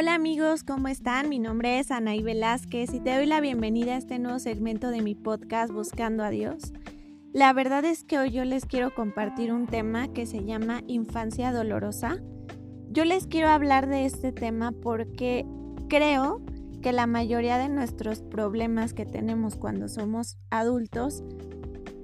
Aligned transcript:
Hola 0.00 0.14
amigos, 0.14 0.62
¿cómo 0.62 0.86
están? 0.86 1.28
Mi 1.28 1.40
nombre 1.40 1.80
es 1.80 1.90
Anaí 1.90 2.22
Velázquez 2.22 2.94
y 2.94 3.00
te 3.00 3.16
doy 3.16 3.26
la 3.26 3.40
bienvenida 3.40 3.94
a 3.94 3.98
este 3.98 4.20
nuevo 4.20 4.38
segmento 4.38 4.92
de 4.92 5.02
mi 5.02 5.16
podcast 5.16 5.72
Buscando 5.72 6.22
a 6.22 6.30
Dios. 6.30 6.72
La 7.32 7.52
verdad 7.52 7.84
es 7.84 8.04
que 8.04 8.16
hoy 8.16 8.30
yo 8.30 8.44
les 8.44 8.64
quiero 8.64 8.94
compartir 8.94 9.52
un 9.52 9.66
tema 9.66 10.06
que 10.06 10.24
se 10.24 10.44
llama 10.44 10.84
infancia 10.86 11.50
dolorosa. 11.50 12.20
Yo 12.92 13.04
les 13.04 13.26
quiero 13.26 13.48
hablar 13.48 13.88
de 13.88 14.04
este 14.04 14.30
tema 14.30 14.70
porque 14.70 15.44
creo 15.88 16.42
que 16.80 16.92
la 16.92 17.08
mayoría 17.08 17.58
de 17.58 17.68
nuestros 17.68 18.22
problemas 18.22 18.94
que 18.94 19.04
tenemos 19.04 19.56
cuando 19.56 19.88
somos 19.88 20.38
adultos 20.50 21.24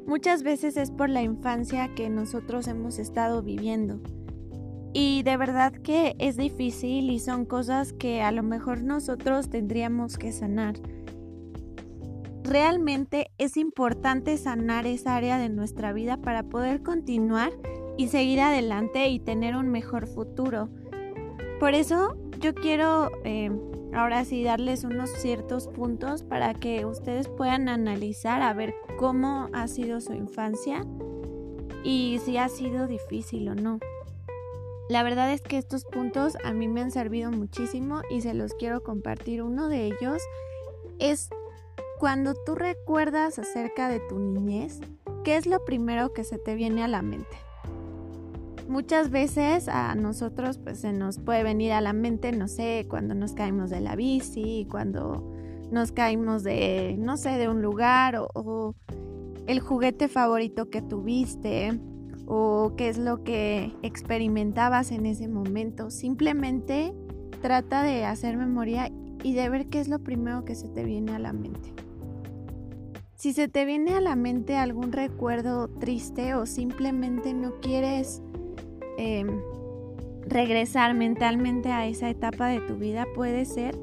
muchas 0.05 0.42
veces 0.42 0.77
es 0.77 0.91
por 0.91 1.11
la 1.11 1.22
infancia 1.22 1.95
que 1.95 2.11
nosotros 2.11 2.66
hemos 2.66 2.98
estado 2.98 3.41
viviendo. 3.45 4.00
Y 4.95 5.25
de 5.25 5.37
verdad 5.37 5.73
que 5.73 6.15
es 6.21 6.37
difícil 6.37 7.11
y 7.11 7.19
son 7.19 7.47
cosas 7.47 7.93
que 7.93 8.23
a 8.23 8.30
lo 8.30 8.45
mejor 8.45 8.84
nosotros 8.84 9.51
tendríamos 9.51 10.17
que 10.17 10.30
sanar. 10.30 10.77
Realmente 12.45 13.33
es 13.37 13.57
importante 13.57 14.37
sanar 14.37 14.87
esa 14.87 15.17
área 15.17 15.37
de 15.39 15.48
nuestra 15.48 15.93
vida 15.93 16.19
para 16.19 16.45
poder 16.45 16.83
continuar 16.84 17.51
y 17.97 18.07
seguir 18.07 18.41
adelante 18.41 19.09
y 19.09 19.19
tener 19.19 19.57
un 19.57 19.69
mejor 19.69 20.07
futuro. 20.07 20.69
Por 21.59 21.75
eso 21.75 22.17
yo 22.39 22.55
quiero 22.55 23.11
eh, 23.25 23.51
ahora 23.95 24.25
sí 24.25 24.45
darles 24.45 24.84
unos 24.84 25.11
ciertos 25.11 25.67
puntos 25.67 26.23
para 26.23 26.55
que 26.55 26.84
ustedes 26.84 27.27
puedan 27.27 27.69
analizar 27.69 28.42
a 28.42 28.53
ver 28.53 28.75
cómo 28.97 29.48
ha 29.53 29.67
sido 29.67 30.01
su 30.01 30.12
infancia 30.12 30.84
y 31.83 32.20
si 32.25 32.36
ha 32.36 32.48
sido 32.48 32.86
difícil 32.86 33.48
o 33.48 33.56
no. 33.56 33.81
La 34.88 35.02
verdad 35.02 35.32
es 35.32 35.40
que 35.40 35.56
estos 35.56 35.84
puntos 35.84 36.36
a 36.44 36.52
mí 36.52 36.68
me 36.68 36.82
han 36.82 36.90
servido 36.90 37.30
muchísimo 37.30 38.02
y 38.10 38.20
se 38.20 38.34
los 38.34 38.52
quiero 38.52 38.82
compartir. 38.82 39.42
Uno 39.42 39.68
de 39.68 39.86
ellos 39.86 40.22
es 40.98 41.30
cuando 41.98 42.34
tú 42.34 42.54
recuerdas 42.54 43.38
acerca 43.38 43.88
de 43.88 44.00
tu 44.00 44.18
niñez, 44.18 44.80
¿qué 45.24 45.36
es 45.36 45.46
lo 45.46 45.64
primero 45.64 46.12
que 46.12 46.22
se 46.22 46.38
te 46.38 46.55
viene 46.55 46.84
a 46.84 46.88
la 46.88 47.00
mente? 47.00 47.36
Muchas 48.68 49.10
veces 49.10 49.68
a 49.68 49.94
nosotros 49.94 50.58
pues 50.58 50.80
se 50.80 50.92
nos 50.92 51.18
puede 51.18 51.42
venir 51.42 51.72
a 51.72 51.80
la 51.80 51.94
mente, 51.94 52.32
no 52.32 52.48
sé, 52.48 52.86
cuando 52.88 53.14
nos 53.14 53.32
caímos 53.32 53.70
de 53.70 53.80
la 53.80 53.96
bici, 53.96 54.66
cuando 54.70 55.32
nos 55.70 55.92
caímos 55.92 56.42
de, 56.42 56.96
no 56.98 57.16
sé, 57.16 57.30
de 57.30 57.48
un 57.48 57.62
lugar 57.62 58.16
o, 58.16 58.28
o 58.34 58.74
el 59.46 59.60
juguete 59.60 60.08
favorito 60.08 60.68
que 60.68 60.82
tuviste, 60.82 61.78
o 62.27 62.75
qué 62.77 62.89
es 62.89 62.98
lo 62.98 63.22
que 63.25 63.72
experimentabas 63.83 64.91
en 64.92 65.06
ese 65.06 65.28
momento. 65.28 65.91
Simplemente 65.91 66.94
trata 67.41 67.83
de 67.83 68.05
hacer 68.05 68.36
memoria 68.36 68.91
y 69.22 69.34
de 69.34 69.48
ver 69.48 69.67
qué 69.67 69.80
es 69.80 69.89
lo 69.89 69.98
primero 69.98 70.45
que 70.45 70.55
se 70.55 70.69
te 70.69 70.84
viene 70.84 71.12
a 71.12 71.19
la 71.19 71.33
mente. 71.33 71.72
Si 73.14 73.33
se 73.33 73.48
te 73.48 73.64
viene 73.64 73.95
a 73.95 74.00
la 74.00 74.17
mente 74.17 74.56
algún 74.56 74.92
recuerdo 74.92 75.69
triste 75.69 76.34
o 76.34 76.47
simplemente 76.47 77.33
no 77.33 77.58
quieres 77.61 78.22
em, 78.98 79.41
regresar 80.27 80.95
mentalmente 80.95 81.70
a 81.70 81.86
esa 81.86 82.11
etapa 82.11 82.48
de 82.48 82.61
tu 82.61 82.77
vida, 82.77 83.06
puede 83.14 83.47
ser 83.47 83.77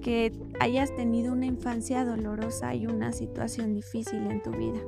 que 0.00 0.32
hayas 0.60 0.94
tenido 0.94 1.32
una 1.32 1.46
infancia 1.46 2.04
dolorosa 2.04 2.74
y 2.74 2.86
una 2.86 3.12
situación 3.12 3.74
difícil 3.74 4.26
en 4.30 4.42
tu 4.42 4.52
vida. 4.52 4.80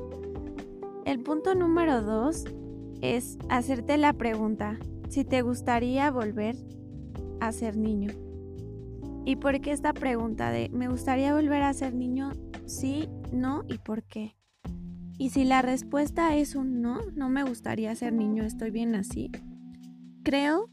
El 1.05 1.21
punto 1.21 1.55
número 1.55 2.01
dos 2.01 2.45
es 3.03 3.39
hacerte 3.48 3.97
la 3.97 4.12
pregunta 4.12 4.79
si 5.09 5.25
te 5.25 5.43
gustaría 5.43 6.11
volver 6.11 6.56
a 7.41 7.53
ser 7.53 7.77
niño. 7.77 8.12
¿Y 9.25 9.37
por 9.37 9.61
qué 9.61 9.72
esta 9.72 9.93
pregunta 9.93 10.50
de 10.50 10.69
me 10.71 10.88
gustaría 10.88 11.34
volver 11.34 11.62
a 11.62 11.72
ser 11.72 11.94
niño? 11.94 12.33
Sí, 12.66 13.09
no 13.33 13.65
y 13.69 13.78
por 13.78 14.03
qué. 14.03 14.37
Y 15.19 15.31
si 15.31 15.44
la 15.44 15.61
respuesta 15.61 16.34
es 16.37 16.55
un 16.55 16.81
no, 16.81 17.00
no 17.15 17.28
me 17.28 17.44
gustaría 17.44 17.94
ser 17.94 18.12
niño, 18.12 18.44
estoy 18.44 18.71
bien 18.71 18.94
así. 18.94 19.31
Creo 20.22 20.71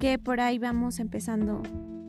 que 0.00 0.18
por 0.18 0.40
ahí 0.40 0.58
vamos 0.58 0.98
empezando 0.98 1.62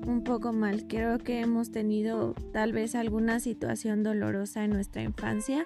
un 0.07 0.23
poco 0.23 0.53
mal. 0.53 0.87
Creo 0.87 1.17
que 1.17 1.41
hemos 1.41 1.71
tenido 1.71 2.33
tal 2.53 2.71
vez 2.71 2.95
alguna 2.95 3.39
situación 3.39 4.03
dolorosa 4.03 4.63
en 4.63 4.71
nuestra 4.71 5.03
infancia 5.03 5.63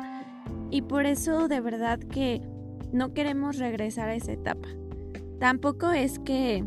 y 0.72 0.82
por 0.82 1.06
eso 1.06 1.48
de 1.48 1.62
verdad 1.62 2.00
que 2.00 2.42
no 2.94 3.14
queremos 3.14 3.58
regresar 3.58 4.10
a 4.10 4.16
esa 4.16 4.34
etapa. 4.34 4.68
Tampoco 5.40 5.92
es 5.92 6.20
que 6.20 6.64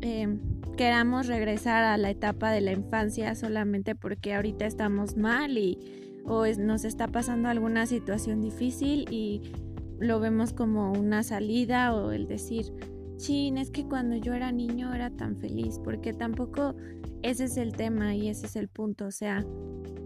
em, 0.00 0.40
queramos 0.76 1.26
regresar 1.26 1.84
a 1.84 1.96
la 1.96 2.10
etapa 2.10 2.50
de 2.50 2.60
la 2.60 2.72
infancia 2.72 3.34
solamente 3.34 3.94
porque 3.94 4.34
ahorita 4.34 4.66
estamos 4.66 5.16
mal 5.16 5.58
y 5.58 5.78
o 6.24 6.44
nos 6.58 6.84
está 6.84 7.08
pasando 7.08 7.48
alguna 7.48 7.86
situación 7.86 8.40
difícil 8.40 9.06
y 9.10 9.52
lo 9.98 10.20
vemos 10.20 10.52
como 10.52 10.92
una 10.92 11.22
salida 11.22 11.94
o 11.94 12.12
el 12.12 12.26
decir, 12.26 12.66
chin, 13.16 13.58
es 13.58 13.70
que 13.70 13.84
cuando 13.84 14.16
yo 14.16 14.34
era 14.34 14.52
niño 14.52 14.94
era 14.94 15.10
tan 15.10 15.36
feliz, 15.36 15.80
porque 15.82 16.12
tampoco 16.12 16.76
ese 17.22 17.44
es 17.44 17.56
el 17.56 17.72
tema 17.72 18.14
y 18.14 18.28
ese 18.28 18.46
es 18.46 18.56
el 18.56 18.68
punto, 18.68 19.06
o 19.06 19.10
sea, 19.10 19.44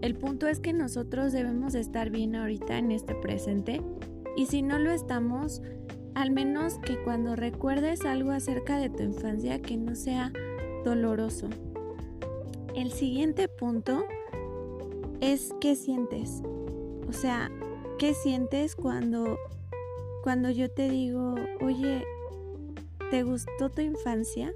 el 0.01 0.15
punto 0.15 0.47
es 0.47 0.59
que 0.59 0.73
nosotros 0.73 1.31
debemos 1.31 1.75
estar 1.75 2.09
bien 2.09 2.35
ahorita 2.35 2.77
en 2.77 2.91
este 2.91 3.15
presente 3.15 3.81
y 4.35 4.47
si 4.47 4.61
no 4.61 4.79
lo 4.79 4.91
estamos, 4.91 5.61
al 6.15 6.31
menos 6.31 6.77
que 6.79 7.01
cuando 7.03 7.35
recuerdes 7.35 8.05
algo 8.05 8.31
acerca 8.31 8.77
de 8.77 8.89
tu 8.89 9.03
infancia 9.03 9.61
que 9.61 9.77
no 9.77 9.95
sea 9.95 10.31
doloroso. 10.83 11.49
El 12.75 12.91
siguiente 12.91 13.47
punto 13.47 14.05
es 15.21 15.53
qué 15.61 15.75
sientes. 15.75 16.41
O 17.07 17.13
sea, 17.13 17.51
¿qué 17.97 18.13
sientes 18.13 18.75
cuando 18.75 19.37
cuando 20.23 20.49
yo 20.49 20.71
te 20.71 20.89
digo, 20.89 21.35
"Oye, 21.61 22.03
¿te 23.11 23.23
gustó 23.23 23.69
tu 23.69 23.81
infancia?" 23.81 24.53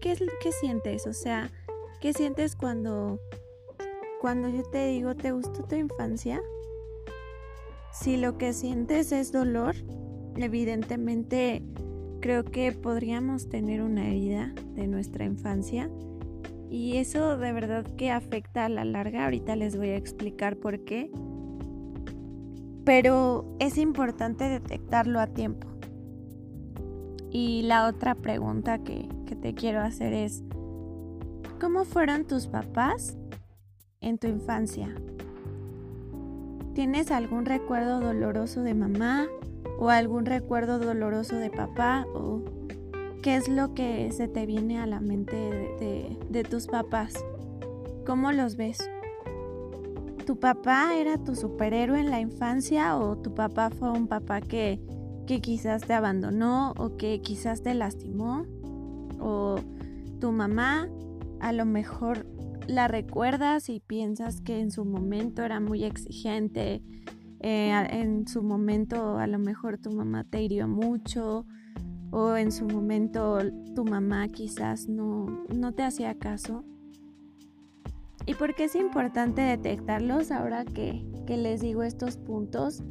¿Qué 0.00 0.12
es 0.12 0.22
qué 0.40 0.52
sientes? 0.52 1.06
O 1.06 1.12
sea, 1.12 1.50
¿qué 2.00 2.12
sientes 2.12 2.54
cuando 2.54 3.18
cuando 4.20 4.48
yo 4.48 4.62
te 4.62 4.86
digo, 4.88 5.14
"¿Te 5.14 5.32
gustó 5.32 5.64
tu 5.64 5.74
infancia?" 5.74 6.40
Si 8.00 8.16
lo 8.16 8.36
que 8.36 8.52
sientes 8.52 9.10
es 9.10 9.32
dolor, 9.32 9.74
evidentemente 10.36 11.62
creo 12.20 12.44
que 12.44 12.72
podríamos 12.72 13.48
tener 13.48 13.82
una 13.82 14.08
herida 14.08 14.54
de 14.74 14.86
nuestra 14.86 15.24
infancia 15.24 15.90
y 16.70 16.98
eso 16.98 17.38
de 17.38 17.52
verdad 17.52 17.86
que 17.96 18.10
afecta 18.10 18.66
a 18.66 18.68
la 18.68 18.84
larga. 18.84 19.24
Ahorita 19.24 19.56
les 19.56 19.76
voy 19.76 19.88
a 19.88 19.96
explicar 19.96 20.56
por 20.56 20.84
qué. 20.84 21.10
Pero 22.84 23.56
es 23.58 23.78
importante 23.78 24.44
detectarlo 24.44 25.18
a 25.18 25.26
tiempo. 25.28 25.66
Y 27.30 27.62
la 27.62 27.86
otra 27.88 28.14
pregunta 28.14 28.84
que, 28.84 29.08
que 29.26 29.36
te 29.36 29.54
quiero 29.54 29.80
hacer 29.80 30.12
es, 30.12 30.44
¿cómo 31.60 31.84
fueron 31.84 32.26
tus 32.26 32.46
papás 32.46 33.16
en 34.00 34.18
tu 34.18 34.28
infancia? 34.28 34.94
¿Tienes 36.76 37.10
algún 37.10 37.46
recuerdo 37.46 38.00
doloroso 38.00 38.60
de 38.60 38.74
mamá 38.74 39.28
o 39.78 39.88
algún 39.88 40.26
recuerdo 40.26 40.78
doloroso 40.78 41.36
de 41.36 41.48
papá 41.48 42.06
o 42.14 42.42
qué 43.22 43.36
es 43.36 43.48
lo 43.48 43.72
que 43.72 44.12
se 44.12 44.28
te 44.28 44.44
viene 44.44 44.78
a 44.78 44.84
la 44.84 45.00
mente 45.00 45.36
de, 46.28 46.44
tus 46.44 46.66
papás? 46.66 47.14
¿Cómo 48.04 48.30
los 48.30 48.56
ves? 48.56 48.90
¿Tu 50.26 50.38
papá 50.38 50.94
era 50.94 51.16
tu 51.16 51.34
superhéroe 51.34 51.98
en 51.98 52.10
la 52.10 52.20
infancia 52.20 52.98
o 52.98 53.16
tu 53.16 53.34
papá 53.34 53.70
fue 53.70 53.90
un 53.90 54.06
papá 54.06 54.42
que, 54.42 54.78
que 55.26 55.40
quizás 55.40 55.80
te 55.80 55.94
abandonó 55.94 56.74
o 56.76 56.98
que 56.98 57.22
quizás 57.22 57.62
te 57.62 57.72
lastimó? 57.72 58.44
¿O 59.18 59.56
tu 60.20 60.30
mamá 60.30 60.90
a 61.40 61.54
lo 61.54 61.64
mejor 61.64 62.26
la 62.66 62.88
recuerdas 62.88 63.68
y 63.68 63.80
piensas 63.80 64.40
que 64.40 64.60
en 64.60 64.70
su 64.70 64.84
momento 64.84 65.42
era 65.42 65.60
muy 65.60 65.84
exigente, 65.84 66.82
eh, 67.40 67.72
en 67.90 68.26
su 68.26 68.42
momento 68.42 69.18
a 69.18 69.26
lo 69.26 69.38
mejor 69.38 69.78
tu 69.78 69.90
mamá 69.92 70.24
te 70.24 70.42
hirió 70.42 70.66
mucho 70.68 71.46
o 72.10 72.36
en 72.36 72.50
su 72.50 72.66
momento 72.66 73.38
tu 73.74 73.84
mamá 73.84 74.28
quizás 74.28 74.88
no, 74.88 75.26
no 75.54 75.72
te 75.72 75.82
hacía 75.82 76.18
caso. 76.18 76.64
¿Y 78.24 78.34
por 78.34 78.54
qué 78.54 78.64
es 78.64 78.74
importante 78.74 79.42
detectarlos 79.42 80.32
ahora 80.32 80.64
que, 80.64 81.06
que 81.26 81.36
les 81.36 81.60
digo 81.60 81.84
estos 81.84 82.16
puntos? 82.16 82.82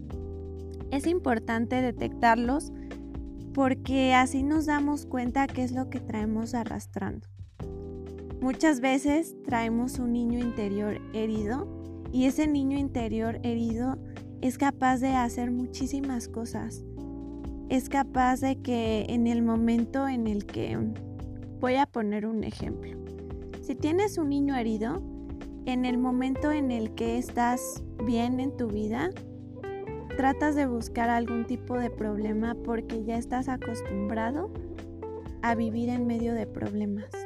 Es 0.92 1.08
importante 1.08 1.82
detectarlos 1.82 2.72
porque 3.54 4.14
así 4.14 4.44
nos 4.44 4.66
damos 4.66 5.06
cuenta 5.06 5.48
qué 5.48 5.64
es 5.64 5.72
lo 5.72 5.90
que 5.90 6.00
traemos 6.00 6.54
arrastrando. 6.54 7.28
Muchas 8.42 8.82
veces 8.82 9.36
traemos 9.46 9.98
un 9.98 10.14
niño 10.14 10.40
interior 10.40 11.00
herido 11.14 11.68
y 12.12 12.26
ese 12.26 12.48
niño 12.48 12.78
interior 12.78 13.40
herido 13.44 13.98
es 14.42 14.58
capaz 14.58 15.00
de 15.00 15.16
hacer 15.16 15.52
muchísimas 15.52 16.28
cosas. 16.28 16.84
Es 17.70 17.90
capaz 17.90 18.42
de 18.42 18.62
que 18.62 19.06
en 19.10 19.26
el 19.26 19.42
momento 19.42 20.08
en 20.08 20.28
el 20.28 20.46
que 20.46 20.78
voy 21.60 21.76
a 21.76 21.88
poner 21.88 22.28
un 22.28 22.44
ejemplo. 22.44 22.92
Si 23.62 23.74
tienes 23.74 24.18
un 24.18 24.30
niño 24.30 24.56
herido, 24.56 25.02
en 25.66 25.86
el 25.86 25.98
momento 25.98 26.52
en 26.52 26.70
el 26.70 26.94
que 26.94 27.18
estás 27.18 27.84
bien 28.06 28.40
en 28.40 28.56
tu 28.56 28.68
vida, 28.68 29.10
tratas 30.16 30.56
de 30.56 30.68
buscar 30.68 31.10
algún 31.10 31.46
tipo 31.48 31.76
de 31.78 31.90
problema 31.90 32.56
porque 32.64 33.04
ya 33.04 33.18
estás 33.18 33.50
acostumbrado 33.50 34.52
a 35.42 35.56
vivir 35.56 35.90
en 35.90 36.06
medio 36.06 36.34
de 36.36 36.46
problemas. 36.46 37.25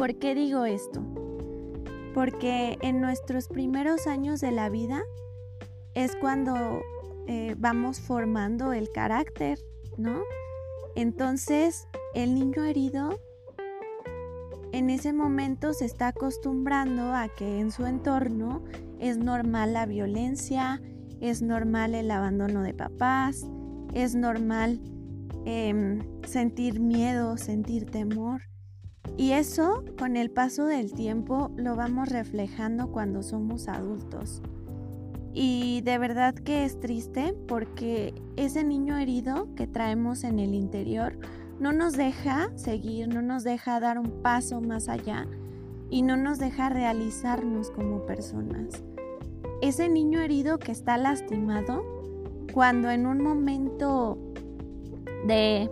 ¿Por 0.00 0.14
qué 0.14 0.34
digo 0.34 0.64
esto? 0.64 1.02
Porque 2.14 2.78
en 2.80 3.02
nuestros 3.02 3.48
primeros 3.48 4.06
años 4.06 4.40
de 4.40 4.50
la 4.50 4.70
vida 4.70 5.02
es 5.92 6.16
cuando 6.16 6.80
eh, 7.26 7.54
vamos 7.58 8.00
formando 8.00 8.72
el 8.72 8.88
carácter, 8.88 9.58
¿no? 9.98 10.22
Entonces, 10.96 11.86
el 12.14 12.34
niño 12.34 12.64
herido 12.64 13.20
en 14.72 14.88
ese 14.88 15.12
momento 15.12 15.74
se 15.74 15.84
está 15.84 16.08
acostumbrando 16.08 17.12
a 17.12 17.28
que 17.28 17.60
en 17.60 17.70
su 17.70 17.84
entorno 17.84 18.64
es 18.98 19.18
normal 19.18 19.74
la 19.74 19.84
violencia, 19.84 20.80
es 21.20 21.42
normal 21.42 21.94
el 21.94 22.10
abandono 22.10 22.62
de 22.62 22.72
papás, 22.72 23.46
es 23.92 24.14
normal 24.14 24.80
em, 25.44 26.00
sentir 26.22 26.80
miedo, 26.80 27.36
sentir 27.36 27.84
temor. 27.84 28.49
Y 29.16 29.32
eso 29.32 29.84
con 29.98 30.16
el 30.16 30.30
paso 30.30 30.66
del 30.66 30.92
tiempo 30.92 31.50
lo 31.56 31.76
vamos 31.76 32.08
reflejando 32.08 32.90
cuando 32.90 33.22
somos 33.22 33.68
adultos. 33.68 34.42
Y 35.32 35.82
de 35.82 35.98
verdad 35.98 36.34
que 36.34 36.64
es 36.64 36.80
triste 36.80 37.34
porque 37.46 38.14
ese 38.36 38.64
niño 38.64 38.96
herido 38.96 39.54
que 39.54 39.66
traemos 39.66 40.24
en 40.24 40.38
el 40.38 40.54
interior 40.54 41.16
no 41.60 41.72
nos 41.72 41.92
deja 41.92 42.50
seguir, 42.56 43.08
no 43.08 43.22
nos 43.22 43.44
deja 43.44 43.78
dar 43.80 43.98
un 43.98 44.22
paso 44.22 44.60
más 44.60 44.88
allá 44.88 45.26
y 45.90 46.02
no 46.02 46.16
nos 46.16 46.38
deja 46.38 46.68
realizarnos 46.70 47.70
como 47.70 48.06
personas. 48.06 48.82
Ese 49.60 49.88
niño 49.88 50.20
herido 50.20 50.58
que 50.58 50.72
está 50.72 50.96
lastimado, 50.96 51.84
cuando 52.54 52.90
en 52.90 53.06
un 53.06 53.22
momento 53.22 54.18
de, 55.26 55.70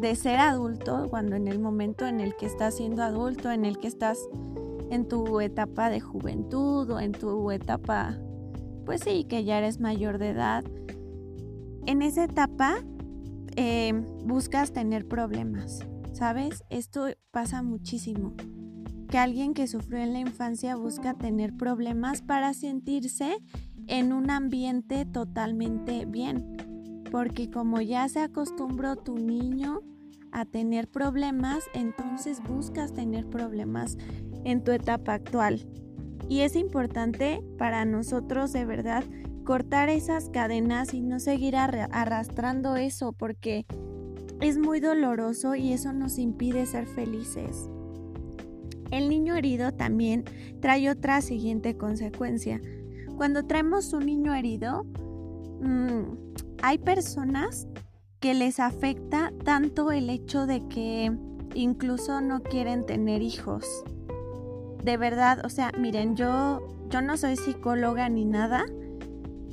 de 0.00 0.16
ser 0.16 0.38
adulto, 0.40 1.06
cuando 1.10 1.36
en 1.36 1.46
el 1.46 1.58
momento 1.58 2.06
en 2.06 2.20
el 2.20 2.34
que 2.36 2.46
estás 2.46 2.76
siendo 2.76 3.02
adulto, 3.02 3.50
en 3.50 3.64
el 3.64 3.78
que 3.78 3.88
estás 3.88 4.18
en 4.90 5.06
tu 5.06 5.40
etapa 5.40 5.90
de 5.90 6.00
juventud 6.00 6.90
o 6.90 7.00
en 7.00 7.12
tu 7.12 7.50
etapa, 7.50 8.18
pues 8.84 9.02
sí, 9.02 9.24
que 9.24 9.44
ya 9.44 9.58
eres 9.58 9.78
mayor 9.78 10.18
de 10.18 10.30
edad, 10.30 10.64
en 11.86 12.02
esa 12.02 12.24
etapa 12.24 12.78
eh, 13.56 13.92
buscas 14.24 14.72
tener 14.72 15.06
problemas, 15.06 15.80
¿sabes? 16.12 16.64
Esto 16.70 17.06
pasa 17.30 17.62
muchísimo. 17.62 18.34
Que 19.08 19.18
alguien 19.18 19.54
que 19.54 19.66
sufrió 19.66 19.98
en 19.98 20.12
la 20.12 20.20
infancia 20.20 20.76
busca 20.76 21.14
tener 21.14 21.56
problemas 21.56 22.22
para 22.22 22.54
sentirse 22.54 23.38
en 23.86 24.12
un 24.12 24.30
ambiente 24.30 25.04
totalmente 25.04 26.04
bien. 26.04 26.56
Porque 27.10 27.50
como 27.50 27.80
ya 27.80 28.08
se 28.08 28.20
acostumbró 28.20 28.96
tu 28.96 29.18
niño 29.18 29.80
a 30.32 30.44
tener 30.44 30.88
problemas, 30.88 31.64
entonces 31.74 32.42
buscas 32.42 32.92
tener 32.92 33.26
problemas 33.26 33.98
en 34.44 34.62
tu 34.62 34.72
etapa 34.72 35.14
actual. 35.14 35.66
Y 36.28 36.40
es 36.40 36.54
importante 36.54 37.42
para 37.58 37.84
nosotros 37.84 38.52
de 38.52 38.64
verdad 38.64 39.04
cortar 39.44 39.88
esas 39.88 40.28
cadenas 40.28 40.94
y 40.94 41.00
no 41.00 41.18
seguir 41.18 41.56
arrastrando 41.56 42.76
eso 42.76 43.12
porque 43.12 43.66
es 44.40 44.58
muy 44.58 44.80
doloroso 44.80 45.54
y 45.54 45.72
eso 45.72 45.92
nos 45.92 46.18
impide 46.18 46.66
ser 46.66 46.86
felices. 46.86 47.68
El 48.90 49.08
niño 49.08 49.36
herido 49.36 49.72
también 49.72 50.24
trae 50.60 50.90
otra 50.90 51.20
siguiente 51.20 51.76
consecuencia. 51.76 52.60
Cuando 53.16 53.46
traemos 53.46 53.92
un 53.92 54.06
niño 54.06 54.34
herido, 54.34 54.84
mm, 55.60 56.49
hay 56.62 56.78
personas 56.78 57.66
que 58.20 58.34
les 58.34 58.60
afecta 58.60 59.32
tanto 59.44 59.92
el 59.92 60.10
hecho 60.10 60.46
de 60.46 60.66
que 60.68 61.12
incluso 61.54 62.20
no 62.20 62.42
quieren 62.42 62.84
tener 62.86 63.22
hijos. 63.22 63.84
De 64.82 64.96
verdad, 64.96 65.44
o 65.44 65.48
sea, 65.48 65.72
miren, 65.78 66.16
yo, 66.16 66.60
yo 66.88 67.02
no 67.02 67.16
soy 67.16 67.36
psicóloga 67.36 68.08
ni 68.08 68.24
nada, 68.24 68.64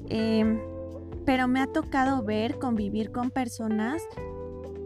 Em, 0.10 0.60
pero 1.26 1.48
me 1.48 1.60
ha 1.60 1.68
tocado 1.68 2.24
ver, 2.24 2.58
convivir 2.60 3.12
con 3.12 3.32
personas 3.32 4.02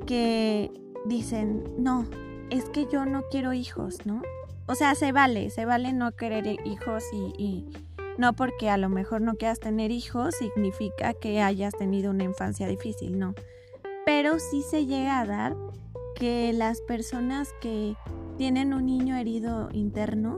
que 0.07 0.71
dicen, 1.05 1.63
no, 1.77 2.07
es 2.49 2.69
que 2.69 2.87
yo 2.91 3.05
no 3.05 3.23
quiero 3.29 3.53
hijos, 3.53 4.05
¿no? 4.05 4.21
O 4.67 4.75
sea, 4.75 4.95
se 4.95 5.11
vale, 5.11 5.49
se 5.49 5.65
vale 5.65 5.93
no 5.93 6.13
querer 6.13 6.47
hijos 6.65 7.03
y, 7.13 7.43
y 7.43 7.65
no 8.21 8.33
porque 8.33 8.69
a 8.69 8.77
lo 8.77 8.87
mejor 8.87 9.21
no 9.21 9.33
quieras 9.33 9.59
tener 9.59 9.89
hijos 9.89 10.35
significa 10.35 11.15
que 11.15 11.41
hayas 11.41 11.73
tenido 11.73 12.11
una 12.11 12.23
infancia 12.23 12.67
difícil, 12.67 13.17
no. 13.17 13.33
Pero 14.05 14.37
sí 14.37 14.61
se 14.61 14.85
llega 14.85 15.19
a 15.19 15.25
dar 15.25 15.57
que 16.15 16.53
las 16.53 16.81
personas 16.81 17.49
que 17.61 17.95
tienen 18.37 18.75
un 18.75 18.85
niño 18.85 19.15
herido 19.15 19.69
interno 19.73 20.37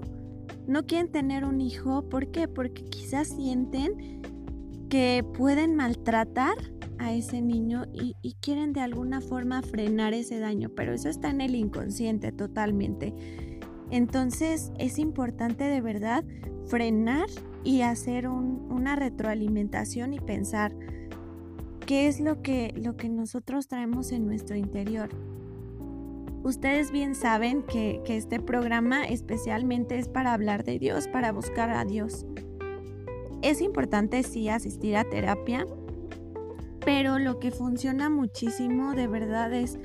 no 0.66 0.86
quieren 0.86 1.12
tener 1.12 1.44
un 1.44 1.60
hijo, 1.60 2.08
¿por 2.08 2.32
qué? 2.32 2.48
Porque 2.48 2.86
quizás 2.86 3.28
sienten 3.28 4.22
que 4.90 5.26
pueden 5.38 5.76
maltratar 5.76 6.56
a 7.00 7.12
ese 7.12 7.42
niño 7.42 7.84
y, 7.92 8.16
quieren 8.40 8.72
de 8.72 8.80
alguna 8.80 9.20
forma 9.20 9.62
frenar 9.62 10.14
ese 10.14 10.40
daño, 10.40 10.70
pero 10.70 10.94
eso 10.94 11.10
está 11.10 11.32
en 11.32 11.42
el 11.42 11.54
inconsciente 11.54 12.32
totalmente. 12.32 13.14
Entonces 13.94 14.72
es 14.80 14.98
importante 14.98 15.66
de 15.66 15.80
verdad 15.80 16.24
frenar 16.66 17.28
y 17.64 17.82
hacer 17.82 18.28
una 18.28 18.96
retroalimentación 18.96 20.16
y 20.16 20.20
pensar 20.20 20.74
qué 21.86 22.08
es 22.08 22.20
lo 22.20 22.42
que, 22.42 22.74
nosotros 23.12 23.68
traemos 23.68 24.12
en 24.12 24.26
nuestro 24.26 24.56
interior. 24.56 25.10
Ustedes 26.42 26.92
bien 26.92 27.14
saben 27.14 27.62
que, 27.62 28.02
que 28.04 28.18
este 28.18 28.40
programa 28.40 29.06
especialmente 29.06 30.00
es 30.00 30.08
para 30.08 30.34
hablar 30.34 30.64
de 30.64 30.80
Dios, 30.80 31.08
para 31.08 31.32
buscar 31.32 31.70
a 31.70 31.86
Dios. 31.86 32.26
Es 33.44 33.62
importante 33.62 34.24
sí 34.24 34.50
asistir 34.50 34.98
a 34.98 35.08
terapia, 35.08 35.68
pero 36.84 37.20
lo 37.20 37.38
que 37.38 37.52
funciona 37.52 38.10
muchísimo 38.10 38.96
de 38.96 39.08
verdad 39.08 39.54
es 39.54 39.78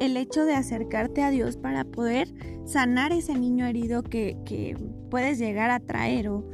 el 0.00 0.16
hecho 0.16 0.44
de 0.44 0.54
acercarte 0.54 1.22
a 1.22 1.30
Dios 1.30 1.56
para 1.56 1.84
poder 1.84 2.32
sanar 2.64 3.12
ese 3.12 3.34
niño 3.34 3.66
herido 3.66 4.02
que, 4.02 4.76
puedes 5.10 5.38
llegar 5.38 5.70
a 5.70 5.80
traer 5.80 6.28
o, 6.28 6.44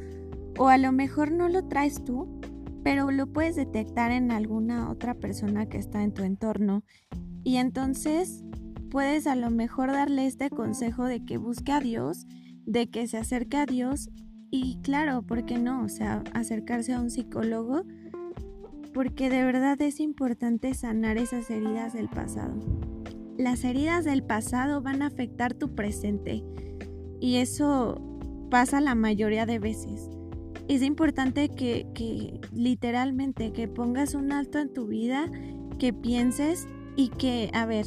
o 0.59 0.69
a 0.69 0.77
lo 0.77 0.93
mejor 0.93 1.33
no 1.33 1.49
lo 1.49 1.67
traes 1.67 2.05
tú, 2.05 2.41
pero 2.85 3.11
lo 3.11 3.27
puedes 3.27 3.57
detectar 3.57 4.13
en 4.13 4.31
alguna 4.31 4.91
otra 4.91 5.15
persona 5.15 5.67
que 5.67 5.79
está 5.79 6.03
en 6.03 6.13
tu 6.13 6.23
entorno 6.23 6.85
y 7.45 7.57
entonces 7.57 8.45
puedes 8.91 9.27
a 9.27 9.37
lo 9.37 9.51
mejor 9.51 9.91
darle 9.91 10.27
este 10.27 10.51
consejo 10.51 11.07
de 11.07 11.25
que 11.25 11.39
busque 11.39 11.73
a 11.73 11.81
Dios, 11.81 12.27
de 12.67 12.91
que 12.91 13.07
se 13.07 13.17
acerque 13.17 13.57
a 13.57 13.67
Dios 13.67 14.11
y 14.51 14.79
claro, 14.83 15.23
¿por 15.23 15.47
qué 15.47 15.59
no? 15.59 15.83
O 15.83 15.89
sea, 15.89 16.23
acercarse 16.35 16.93
a 16.93 17.01
un 17.01 17.11
psicólogo, 17.11 17.85
porque 18.93 19.31
de 19.31 19.45
verdad 19.45 19.81
es 19.81 19.99
importante 19.99 20.75
sanar 20.75 21.17
esas 21.17 21.51
heridas 21.51 21.95
del 21.95 22.11
pasado. 22.11 22.92
Las 23.43 23.65
heridas 23.65 24.05
del 24.05 24.23
pasado 24.23 24.83
van 24.83 25.03
a 25.03 25.07
afectar 25.07 25.53
tu 25.53 25.75
presente 25.75 26.45
y 27.19 27.39
eso 27.39 28.01
pasa 28.53 28.81
la 28.81 28.95
mayoría 28.95 29.47
de 29.47 29.59
veces. 29.59 30.09
Es 30.69 30.81
importante 30.81 31.49
que, 31.49 31.89
que 31.93 32.41
literalmente 32.53 33.53
que 33.53 33.67
pongas 33.67 34.15
un 34.15 34.31
alto 34.31 34.61
en 34.61 34.73
tu 34.73 34.87
vida, 34.87 35.29
que 35.81 35.93
pienses 35.93 36.69
y 36.95 37.09
que, 37.09 37.51
a 37.53 37.67
ver, 37.67 37.87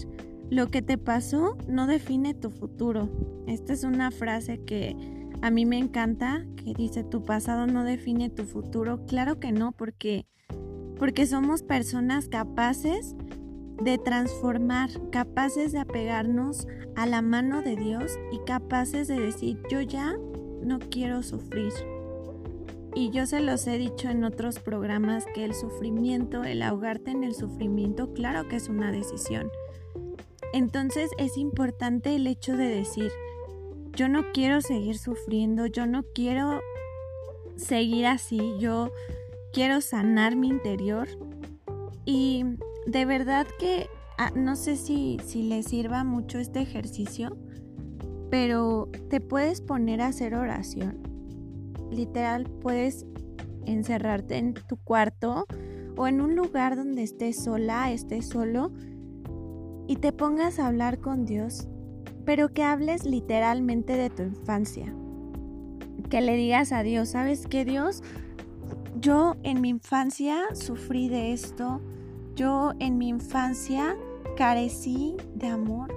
lo 0.50 0.68
que 0.68 0.82
te 0.82 0.98
pasó 0.98 1.56
no 1.70 1.88
define 1.88 2.34
tu 2.34 2.50
futuro. 2.52 3.10
Esta 3.48 3.72
es 3.72 3.86
una 3.86 4.12
frase 4.12 4.58
que 4.66 4.94
a 5.42 5.52
mí 5.52 5.66
me 5.66 5.78
encanta 5.78 6.46
que 6.58 6.74
dice 6.74 7.06
tu 7.06 7.24
pasado 7.24 7.66
no 7.66 7.86
define 7.86 8.30
tu 8.30 8.44
futuro. 8.44 9.06
Claro 9.06 9.40
que 9.40 9.54
no, 9.54 9.72
porque 9.72 10.26
porque 10.98 11.26
somos 11.26 11.64
personas 11.64 12.28
capaces 12.28 13.16
de 13.82 13.98
transformar, 13.98 14.90
capaces 15.12 15.72
de 15.72 15.80
apegarnos 15.80 16.68
a 16.96 17.06
la 17.06 17.22
mano 17.22 17.62
de 17.62 17.76
Dios 17.76 18.18
y 18.32 18.40
capaces 18.46 19.08
de 19.08 19.20
decir, 19.20 19.62
yo 19.70 19.82
ya 19.82 20.16
no 20.62 20.80
quiero 20.80 21.24
sufrir. 21.24 21.74
Y 22.94 23.10
yo 23.10 23.26
se 23.26 23.42
los 23.42 23.68
he 23.68 23.78
dicho 23.78 24.10
en 24.10 24.24
otros 24.24 24.60
programas 24.60 25.26
que 25.34 25.44
el 25.44 25.54
sufrimiento, 25.54 26.44
el 26.44 26.62
ahogarte 26.62 27.12
en 27.12 27.26
el 27.26 27.36
sufrimiento, 27.36 28.14
claro 28.14 28.48
que 28.48 28.56
es 28.56 28.70
una 28.70 28.92
decisión. 28.92 29.52
Entonces 30.54 31.12
es 31.18 31.38
importante 31.38 32.16
el 32.16 32.26
hecho 32.28 32.56
de 32.56 32.68
decir, 32.68 33.12
yo 33.94 34.08
no 34.08 34.32
quiero 34.34 34.62
seguir 34.62 34.98
sufriendo, 34.98 35.66
yo 35.66 35.86
no 35.86 36.04
quiero 36.04 36.62
seguir 37.58 38.06
así, 38.06 38.54
yo 38.60 38.92
quiero 39.52 39.82
sanar 39.82 40.38
mi 40.38 40.48
interior 40.48 41.08
y 42.06 42.46
de 42.86 43.06
verdad 43.06 43.48
que 43.60 43.88
ah, 44.18 44.32
no 44.36 44.56
sé 44.56 44.76
si, 44.76 45.20
si 45.26 45.44
les 45.44 45.66
sirva 45.66 46.04
mucho 46.04 46.40
este 46.40 46.62
ejercicio, 46.62 47.38
pero 48.30 48.90
te 49.10 49.22
puedes 49.22 49.62
poner 49.62 50.02
a 50.02 50.08
hacer 50.08 50.36
oración. 50.36 51.00
Literal, 51.92 52.46
puedes 52.62 53.06
encerrarte 53.66 54.38
en 54.38 54.54
tu 54.54 54.78
cuarto 54.78 55.46
o 55.98 56.08
en 56.08 56.22
un 56.22 56.36
lugar 56.36 56.76
donde 56.76 57.04
estés 57.04 57.44
sola, 57.44 57.92
estés 57.92 58.28
solo 58.28 58.72
y 59.88 59.98
te 59.98 60.12
pongas 60.12 60.60
a 60.60 60.68
hablar 60.68 61.00
con 61.00 61.26
Dios, 61.26 61.68
pero 62.26 62.54
que 62.54 62.64
hables 62.64 63.06
literalmente 63.06 63.94
de 63.94 64.10
tu 64.10 64.24
infancia. 64.24 64.94
Que 66.10 66.22
le 66.22 66.36
digas 66.36 66.72
a 66.72 66.84
Dios, 66.84 67.10
¿sabes 67.10 67.48
qué 67.48 67.66
Dios? 67.66 68.04
Yo 69.00 69.36
en 69.44 69.62
mi 69.62 69.70
infancia 69.70 70.44
sufrí 70.54 71.10
de 71.10 71.34
esto, 71.34 71.82
yo 72.36 72.74
en 72.80 72.98
mi 72.98 73.10
infancia 73.10 73.96
carecí 74.36 75.16
de 75.34 75.48
amor, 75.48 75.94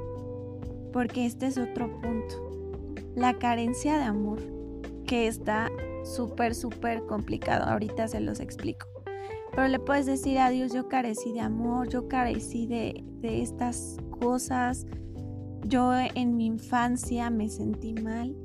porque 0.92 1.26
este 1.26 1.46
es 1.46 1.58
otro 1.58 2.00
punto, 2.00 2.94
la 3.14 3.34
carencia 3.34 3.98
de 3.98 4.04
amor, 4.04 4.40
que 5.06 5.26
está 5.26 5.70
súper, 6.04 6.54
súper 6.54 7.04
complicado, 7.06 7.64
ahorita 7.64 8.08
se 8.08 8.20
los 8.20 8.40
explico. 8.40 8.86
Pero 9.50 9.66
le 9.68 9.80
puedes 9.80 10.06
decir 10.06 10.38
a 10.38 10.50
Dios, 10.50 10.72
yo 10.72 10.88
carecí 10.88 11.32
de 11.32 11.40
amor, 11.40 11.88
yo 11.88 12.06
carecí 12.06 12.66
de, 12.66 13.04
de 13.20 13.42
estas 13.42 13.96
cosas, 14.20 14.86
yo 15.64 15.92
en 16.14 16.36
mi 16.36 16.46
infancia 16.46 17.30
me 17.30 17.48
sentí 17.48 17.94
mal 17.94 18.36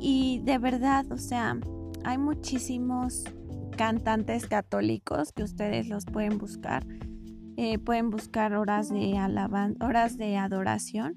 y 0.00 0.40
de 0.40 0.58
verdad, 0.58 1.10
o 1.12 1.18
sea, 1.18 1.60
hay 2.04 2.18
muchísimos 2.18 3.24
cantantes 3.76 4.46
católicos 4.46 5.32
que 5.32 5.44
ustedes 5.44 5.88
los 5.88 6.04
pueden 6.04 6.38
buscar. 6.38 6.84
Eh, 7.56 7.78
pueden 7.78 8.10
buscar 8.10 8.54
horas 8.54 8.88
de 8.88 9.14
horas 9.80 10.16
de 10.16 10.36
adoración. 10.36 11.16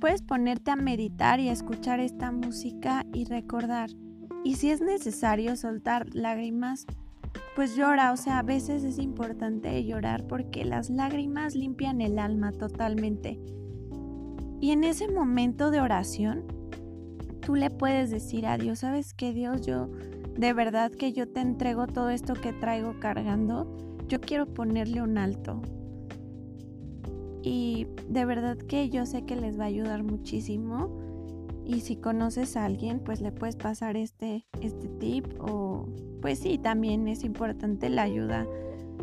Puedes 0.00 0.22
ponerte 0.22 0.70
a 0.70 0.76
meditar 0.76 1.40
y 1.40 1.48
escuchar 1.48 2.00
esta 2.00 2.32
música 2.32 3.04
y 3.12 3.24
recordar. 3.24 3.90
Y 4.42 4.56
si 4.56 4.70
es 4.70 4.80
necesario 4.80 5.56
soltar 5.56 6.14
lágrimas, 6.14 6.86
pues 7.56 7.76
llora. 7.76 8.12
O 8.12 8.16
sea, 8.16 8.38
a 8.38 8.42
veces 8.42 8.84
es 8.84 8.98
importante 8.98 9.84
llorar 9.84 10.26
porque 10.26 10.64
las 10.64 10.90
lágrimas 10.90 11.54
limpian 11.54 12.00
el 12.00 12.18
alma 12.18 12.52
totalmente. 12.52 13.38
Y 14.60 14.70
en 14.70 14.84
ese 14.84 15.08
momento 15.08 15.70
de 15.70 15.80
oración, 15.80 16.44
tú 17.40 17.54
le 17.54 17.70
puedes 17.70 18.10
decir 18.10 18.46
a 18.46 18.56
Dios, 18.56 18.80
¿sabes 18.80 19.12
qué 19.12 19.32
Dios? 19.32 19.66
Yo 19.66 19.90
de 20.36 20.52
verdad 20.52 20.90
que 20.90 21.12
yo 21.12 21.28
te 21.28 21.40
entrego 21.40 21.86
todo 21.86 22.10
esto 22.10 22.34
que 22.34 22.52
traigo 22.52 22.98
cargando, 22.98 23.93
yo 24.14 24.20
quiero 24.20 24.46
ponerle 24.46 25.02
un 25.02 25.18
alto. 25.18 25.60
Y 27.42 27.88
de 28.08 28.24
verdad 28.24 28.56
que 28.56 28.88
yo 28.88 29.06
sé 29.06 29.24
que 29.24 29.34
les 29.34 29.58
va 29.58 29.64
a 29.64 29.66
ayudar 29.66 30.04
muchísimo. 30.04 31.00
Y 31.64 31.80
si 31.80 31.96
conoces 31.96 32.56
a 32.56 32.64
alguien, 32.64 33.00
pues 33.00 33.20
le 33.20 33.32
puedes 33.32 33.56
pasar 33.56 33.96
este, 33.96 34.46
este 34.60 34.86
tip. 35.00 35.26
O 35.40 35.88
pues 36.22 36.38
sí, 36.38 36.58
también 36.58 37.08
es 37.08 37.24
importante 37.24 37.88
la 37.88 38.02
ayuda. 38.02 38.46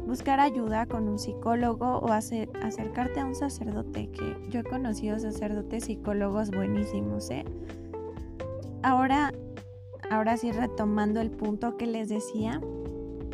Buscar 0.07 0.39
ayuda 0.39 0.85
con 0.85 1.09
un 1.09 1.19
psicólogo 1.19 1.97
o 1.97 2.13
hacer, 2.13 2.49
acercarte 2.63 3.19
a 3.19 3.25
un 3.25 3.35
sacerdote, 3.35 4.09
que 4.11 4.37
yo 4.49 4.61
he 4.61 4.63
conocido 4.63 5.19
sacerdotes 5.19 5.83
psicólogos 5.83 6.51
buenísimos, 6.51 7.29
¿eh? 7.31 7.43
Ahora 8.81 9.33
ahora 10.09 10.35
sí 10.37 10.51
retomando 10.51 11.21
el 11.21 11.31
punto 11.31 11.77
que 11.77 11.87
les 11.87 12.09
decía, 12.09 12.61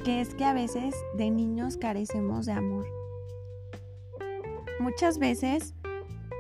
que 0.08 0.22
es 0.22 0.34
que 0.36 0.46
a 0.46 0.54
veces 0.54 0.96
de 1.16 1.30
niños 1.30 1.76
carecemos 1.76 2.46
de 2.46 2.54
amor. 2.54 2.88
Muchas 4.80 5.20
veces 5.20 5.74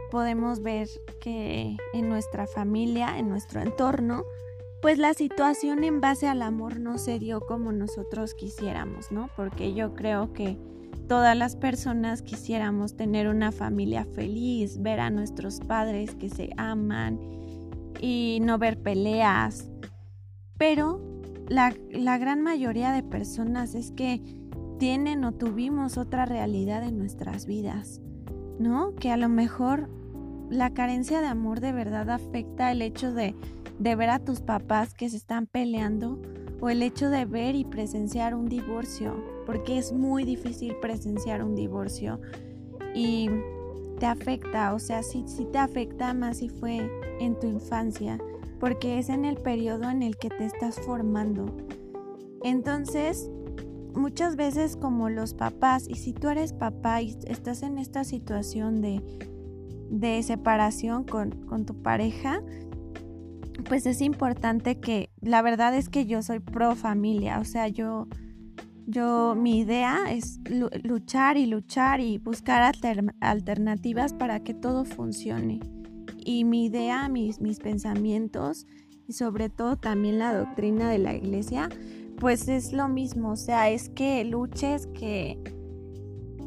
podemos 0.09 0.61
ver 0.61 0.87
que 1.19 1.75
en 1.93 2.07
nuestra 2.07 2.47
familia, 2.47 3.19
en 3.19 3.27
nuestro 3.27 3.59
entorno, 3.59 4.23
pues 4.81 4.99
la 4.99 5.13
situación 5.13 5.83
en 5.83 5.99
base 5.99 6.29
al 6.29 6.43
amor 6.43 6.79
no 6.79 6.97
se 6.97 7.19
dio 7.19 7.41
como 7.41 7.73
nosotros 7.73 8.35
quisiéramos, 8.35 9.11
¿no? 9.11 9.29
Porque 9.35 9.73
yo 9.73 9.93
creo 9.95 10.31
que 10.31 10.57
todas 11.09 11.35
las 11.35 11.57
personas 11.57 12.21
quisiéramos 12.21 12.95
tener 12.95 13.27
una 13.27 13.51
familia 13.51 14.05
feliz, 14.05 14.81
ver 14.81 15.01
a 15.01 15.09
nuestros 15.09 15.59
padres 15.59 16.15
que 16.15 16.29
se 16.29 16.51
aman 16.55 17.19
y 17.99 18.39
no 18.41 18.59
ver 18.59 18.81
peleas, 18.81 19.69
pero 20.57 21.16
la, 21.49 22.17
gran 22.17 22.41
mayoría 22.41 22.91
de 22.91 23.03
personas 23.03 23.75
es 23.75 23.91
que 23.91 24.21
tienen 24.79 25.23
o 25.23 25.33
tuvimos 25.33 25.97
otra 25.97 26.25
realidad 26.25 26.83
en 26.83 26.97
nuestras 26.97 27.45
vidas, 27.45 28.01
¿no? 28.59 28.93
Que 28.95 29.11
a 29.11 29.17
lo 29.17 29.29
mejor 29.29 29.89
la 30.49 30.73
carencia 30.73 31.21
de 31.21 31.27
amor 31.27 31.59
de 31.59 31.71
verdad 31.71 32.09
afecta 32.09 32.71
el 32.71 32.81
hecho 32.81 33.13
de, 33.13 33.35
de, 33.79 33.95
ver 33.95 34.09
a 34.09 34.19
tus 34.19 34.41
papás 34.41 34.93
que 34.93 35.09
se 35.09 35.17
están 35.17 35.47
peleando 35.47 36.21
o 36.59 36.69
el 36.69 36.81
hecho 36.81 37.09
de 37.09 37.25
ver 37.25 37.55
y 37.55 37.65
presenciar 37.65 38.35
un 38.35 38.47
divorcio, 38.49 39.15
porque 39.45 39.77
es 39.77 39.93
muy 39.93 40.25
difícil 40.25 40.75
presenciar 40.81 41.43
un 41.43 41.55
divorcio 41.55 42.19
y 42.93 43.29
te 43.99 44.05
afecta, 44.05 44.73
o 44.73 44.79
sea, 44.79 45.01
sí, 45.01 45.23
sí 45.27 45.45
te 45.51 45.57
afecta 45.57 46.13
más 46.13 46.37
si 46.37 46.49
fue 46.49 46.89
en 47.19 47.39
tu 47.39 47.47
infancia 47.47 48.19
porque 48.59 48.99
es 48.99 49.09
en 49.09 49.25
el 49.25 49.37
periodo 49.37 49.89
en 49.89 50.03
el 50.03 50.17
que 50.17 50.29
te 50.29 50.45
estás 50.45 50.79
formando. 50.79 51.55
Entonces, 52.43 53.29
muchas 53.95 54.35
veces 54.35 54.75
como 54.75 55.09
los 55.09 55.33
papás, 55.33 55.87
y 55.87 55.95
si 55.95 56.13
tú 56.13 56.29
eres 56.29 56.53
papá 56.53 57.01
y 57.01 57.17
estás 57.25 57.63
en 57.63 57.77
esta 57.77 58.03
situación 58.03 58.81
de, 58.81 59.01
de 59.89 60.21
separación 60.23 61.03
con, 61.03 61.31
con 61.47 61.65
tu 61.65 61.81
pareja, 61.81 62.41
pues 63.67 63.85
es 63.85 64.01
importante 64.01 64.79
que, 64.79 65.09
la 65.21 65.41
verdad 65.41 65.75
es 65.75 65.89
que 65.89 66.05
yo 66.05 66.21
soy 66.21 66.39
pro 66.39 66.75
familia, 66.75 67.39
o 67.39 67.45
sea, 67.45 67.67
yo, 67.67 68.07
yo, 68.85 69.35
mi 69.35 69.59
idea 69.59 69.97
es 70.09 70.39
luchar 70.83 71.37
y 71.37 71.47
luchar 71.47 71.99
y 71.99 72.17
buscar 72.19 72.71
alternativas 73.19 74.13
para 74.13 74.41
que 74.41 74.53
todo 74.53 74.85
funcione 74.85 75.59
y 76.27 76.43
mi 76.43 76.65
idea, 76.65 77.07
mis, 77.07 77.39
mis 77.39 77.59
pensamientos 77.59 78.67
y 79.07 79.13
sobre 79.13 79.49
todo 79.49 79.77
también 79.77 80.19
la 80.19 80.37
doctrina 80.37 80.89
de 80.89 80.97
la 80.97 81.15
iglesia, 81.15 81.69
pues 82.19 82.49
es 82.49 82.73
lo 82.73 82.89
mismo, 82.89 83.31
o 83.31 83.35
sea, 83.37 83.69
es 83.69 83.87
que 83.87 84.25
luches, 84.25 84.87
que, 84.87 85.41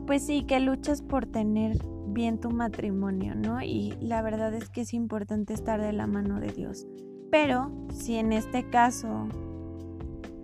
pues 0.07 0.27
sí, 0.27 0.43
que 0.43 0.61
luches 0.61 1.01
por 1.01 1.25
tener 1.25 1.79
bien 2.09 2.39
tu 2.39 2.51
matrimonio, 2.51 3.35
¿no? 3.35 3.63
Y 3.63 3.97
la 4.03 4.21
verdad 4.21 4.53
es 4.53 4.69
que 4.69 4.83
es 4.83 4.93
importante 4.93 5.55
estar 5.55 5.81
de 5.81 5.95
la 5.95 6.07
mano 6.07 6.41
de 6.41 6.53
Dios. 6.53 6.87
Pero 7.31 7.73
si 7.95 8.17
en 8.17 8.35
este 8.35 8.69
caso 8.69 9.29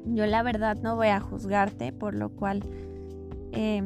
yo 0.07 0.25
la 0.25 0.43
verdad 0.43 0.78
no 0.81 0.97
voy 0.97 1.09
a 1.09 1.21
juzgarte, 1.21 1.93
por 1.93 2.14
lo 2.14 2.31
cual 2.31 2.64
eh, 3.52 3.83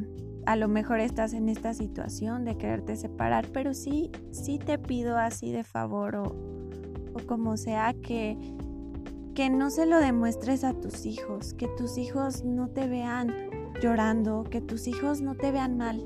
a 0.51 0.57
lo 0.57 0.67
mejor 0.67 0.99
estás 0.99 1.33
en 1.33 1.49
esta 1.49 1.75
situación 1.75 2.45
de 2.45 2.59
quererte 2.59 2.97
separar, 2.97 3.47
pero 3.53 3.73
sí, 3.73 4.11
sí 4.33 4.59
te 4.59 4.79
pido 4.79 5.17
así 5.17 5.53
de 5.53 5.63
favor 5.63 6.17
o, 6.17 6.25
o 7.15 7.25
como 7.25 7.57
sea 7.57 7.95
que, 7.95 8.37
que 9.37 9.49
no 9.49 9.71
se 9.71 9.87
lo 9.87 10.01
demuestres 10.01 10.65
a 10.65 10.75
tus 10.75 11.07
hijos, 11.07 11.55
que 11.55 11.69
tus 11.79 11.99
hijos 11.99 12.45
no 12.45 12.67
te 12.67 12.89
vean 12.89 13.33
llorando, 13.81 14.43
que 14.43 14.61
tus 14.61 14.89
hijos 14.89 15.21
no 15.21 15.37
te 15.37 15.53
vean 15.53 15.77
mal, 15.77 16.05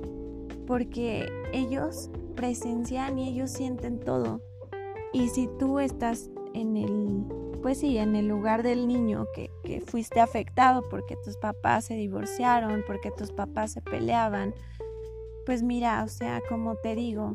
porque 0.66 1.26
ellos 1.54 2.10
presencian 2.36 3.18
y 3.18 3.30
ellos 3.30 3.50
sienten 3.50 3.98
todo. 3.98 4.42
Y 5.14 5.28
si 5.28 5.48
tú 5.58 5.78
estás 5.78 6.28
en 6.52 6.76
el 6.76 7.24
pues 7.64 7.78
sí, 7.78 7.96
en 7.96 8.14
el 8.14 8.28
lugar 8.28 8.62
del 8.62 8.86
niño 8.86 9.26
que, 9.34 9.50
fuiste 9.86 10.20
afectado 10.20 10.86
porque 10.90 11.16
tus 11.16 11.38
papás 11.38 11.86
se 11.86 11.94
divorciaron, 11.94 12.84
porque 12.86 13.10
tus 13.10 13.32
papás 13.32 13.72
se 13.72 13.80
peleaban, 13.80 14.52
pues 15.46 15.62
mira, 15.62 16.04
o 16.04 16.08
sea, 16.08 16.42
como 16.46 16.76
te 16.76 16.94
digo, 16.94 17.32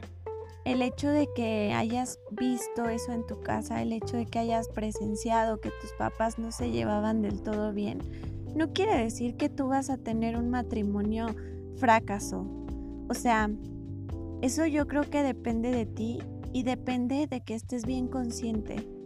el 0.66 0.84
hecho 0.84 1.10
de 1.10 1.28
que 1.34 1.74
hayas 1.74 2.20
visto 2.30 2.90
eso 2.90 3.12
en 3.12 3.26
tu 3.26 3.42
casa, 3.42 3.82
el 3.82 3.92
hecho 3.92 4.18
de 4.18 4.28
que 4.28 4.38
hayas 4.38 4.68
presenciado 4.70 5.60
que 5.62 5.72
tus 5.82 5.94
papás 5.94 6.38
no 6.38 6.52
se 6.52 6.70
llevaban 6.70 7.24
del 7.24 7.42
todo 7.42 7.74
bien, 7.74 7.98
no 8.56 8.72
quiere 8.72 8.96
decir 8.98 9.36
que 9.36 9.50
tú 9.50 9.70
vas 9.70 9.90
a 9.90 9.98
tener 9.98 10.38
un 10.38 10.52
matrimonio 10.52 11.26
fracaso. 11.78 12.46
O 13.10 13.16
sea, 13.16 13.50
eso 14.44 14.68
yo 14.68 14.86
creo 14.86 15.10
que 15.10 15.24
depende 15.24 15.72
de 15.72 15.88
ti 15.88 16.20
y 16.54 16.62
depende 16.62 17.26
de 17.26 17.42
que 17.42 17.56
estés 17.56 17.84
bien 17.84 18.08
consciente 18.08 18.99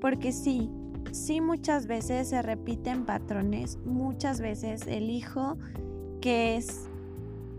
porque 0.00 0.32
sí, 0.32 0.70
sí 1.12 1.40
muchas 1.40 1.86
veces 1.86 2.28
se 2.28 2.42
repiten 2.42 3.04
patrones, 3.04 3.78
muchas 3.84 4.40
veces 4.40 4.86
el 4.86 5.10
hijo 5.10 5.56
que 6.20 6.56
es, 6.56 6.88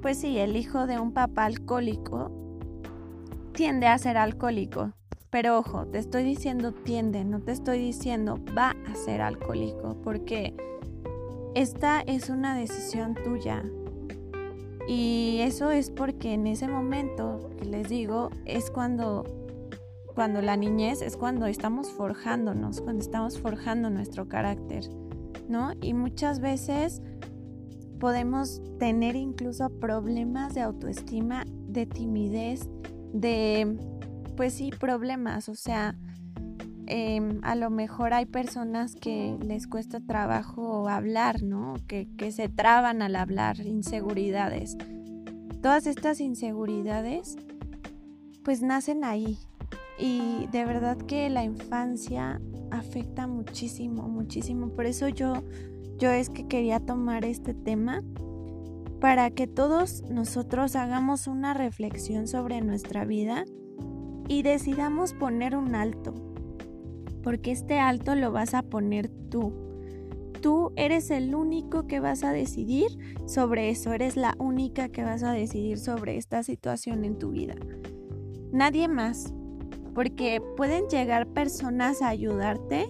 pues 0.02 0.18
sí, 0.18 0.38
el 0.38 0.56
hijo 0.56 0.88
de 0.88 1.00
un 1.00 1.12
papá 1.12 1.46
alcohólico 1.46 2.32
tiende 3.54 3.88
a 3.88 3.98
ser 3.98 4.18
alcohólico. 4.18 4.94
Pero 5.30 5.58
ojo, 5.58 5.86
te 5.88 5.98
estoy 5.98 6.24
diciendo 6.24 6.74
tiende, 6.74 7.24
no 7.24 7.40
te 7.40 7.54
estoy 7.54 7.80
diciendo 7.80 8.38
va 8.58 8.76
a 8.92 8.96
ser 8.96 9.22
alcohólico, 9.22 9.96
porque 10.04 10.54
esta 11.56 12.02
es 12.02 12.30
una 12.30 12.56
decisión 12.56 13.16
tuya. 13.16 13.64
Y 14.88 15.40
eso 15.42 15.72
es 15.72 15.90
porque 15.90 16.34
en 16.34 16.48
ese 16.48 16.68
momento 16.68 17.50
que 17.58 17.66
les 17.66 17.88
digo 17.88 18.30
es 18.46 18.72
cuando 18.72 19.24
cuando 20.14 20.42
la 20.42 20.58
niñez 20.58 21.02
es 21.02 21.18
cuando 21.18 21.46
estamos 21.46 21.92
forjándonos, 21.92 22.82
cuando 22.82 23.02
estamos 23.02 23.40
forjando 23.40 23.90
nuestro 23.90 24.28
carácter, 24.28 24.84
¿no? 25.48 25.72
Y 25.82 25.94
muchas 25.94 26.40
veces 26.40 27.02
podemos 28.00 28.62
tener 28.80 29.16
incluso 29.16 29.70
problemas 29.70 30.54
de 30.54 30.62
autoestima, 30.62 31.46
de 31.48 31.86
timidez, 31.86 32.68
de, 33.14 33.78
pues 34.36 34.54
sí, 34.54 34.72
problemas, 34.72 35.50
o 35.50 35.56
sea, 35.56 35.96
em, 36.88 37.40
a 37.44 37.56
lo 37.56 37.70
mejor 37.70 38.14
hay 38.14 38.26
personas 38.26 38.96
que 38.96 39.38
les 39.42 39.68
cuesta 39.68 40.00
trabajo 40.00 40.90
hablar, 40.90 41.44
¿no? 41.44 41.76
Que, 41.88 42.08
que 42.18 42.32
se 42.32 42.50
traban 42.50 43.02
al 43.02 43.16
hablar, 43.16 43.60
inseguridades. 43.60 44.78
Todas 45.62 45.86
estas 45.86 46.20
inseguridades 46.20 47.38
pues 48.44 48.62
nacen 48.62 49.04
ahí. 49.04 49.38
Y 50.02 50.48
de 50.48 50.66
verdad 50.66 50.98
que 50.98 51.30
la 51.30 51.44
infancia 51.44 52.42
afecta 52.72 53.28
muchísimo, 53.28 54.10
muchísimo. 54.10 54.70
Por 54.70 54.88
eso 54.88 55.08
yo, 55.10 55.44
yo 56.00 56.10
es 56.10 56.32
que 56.32 56.48
quería 56.48 56.80
tomar 56.80 57.24
este 57.24 57.54
tema 57.54 58.04
para 59.00 59.30
que 59.30 59.46
todos 59.46 60.02
nosotros 60.10 60.76
hagamos 60.76 61.28
una 61.28 61.54
reflexión 61.54 62.28
sobre 62.28 62.62
nuestra 62.62 63.06
vida 63.06 63.46
y 64.28 64.42
decidamos 64.42 65.14
poner 65.14 65.56
un 65.56 65.76
alto. 65.76 66.16
Porque 67.22 67.52
este 67.52 67.78
alto 67.80 68.16
lo 68.16 68.32
vas 68.32 68.56
a 68.56 68.64
poner 68.64 69.08
tú. 69.30 69.54
Tú 70.42 70.72
eres 70.78 71.12
el 71.12 71.36
único 71.36 71.86
que 71.86 72.00
vas 72.00 72.24
a 72.24 72.32
decidir 72.32 72.88
sobre 73.28 73.70
eso, 73.70 73.94
eres 73.94 74.18
la 74.18 74.34
única 74.40 74.90
que 74.90 75.04
vas 75.04 75.22
a 75.22 75.32
decidir 75.32 75.78
sobre 75.78 76.18
esta 76.18 76.42
situación 76.42 77.06
en 77.06 77.20
tu 77.20 77.30
vida 77.30 77.54
nadie 78.52 78.88
más, 78.88 79.34
porque 79.94 80.42
pueden 80.58 80.88
llegar 80.88 81.28
personas 81.28 82.02
a 82.02 82.10
ayudarte 82.10 82.88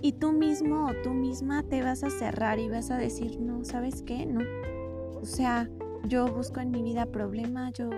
y 0.00 0.12
tú 0.12 0.32
mismo 0.32 0.86
o 0.86 0.94
tú 1.02 1.10
misma 1.10 1.62
te 1.64 1.82
vas 1.82 2.04
a 2.04 2.10
cerrar 2.10 2.58
y 2.58 2.68
vas 2.68 2.90
a 2.90 2.96
decir, 2.96 3.40
no, 3.40 3.64
¿sabes 3.64 4.02
qué? 4.02 4.26
No. 4.26 4.40
O 5.20 5.24
sea, 5.24 5.68
yo 6.04 6.28
busco 6.28 6.60
en 6.60 6.70
mi 6.70 6.82
vida 6.82 7.06
problemas, 7.06 7.72
yo, 7.72 7.90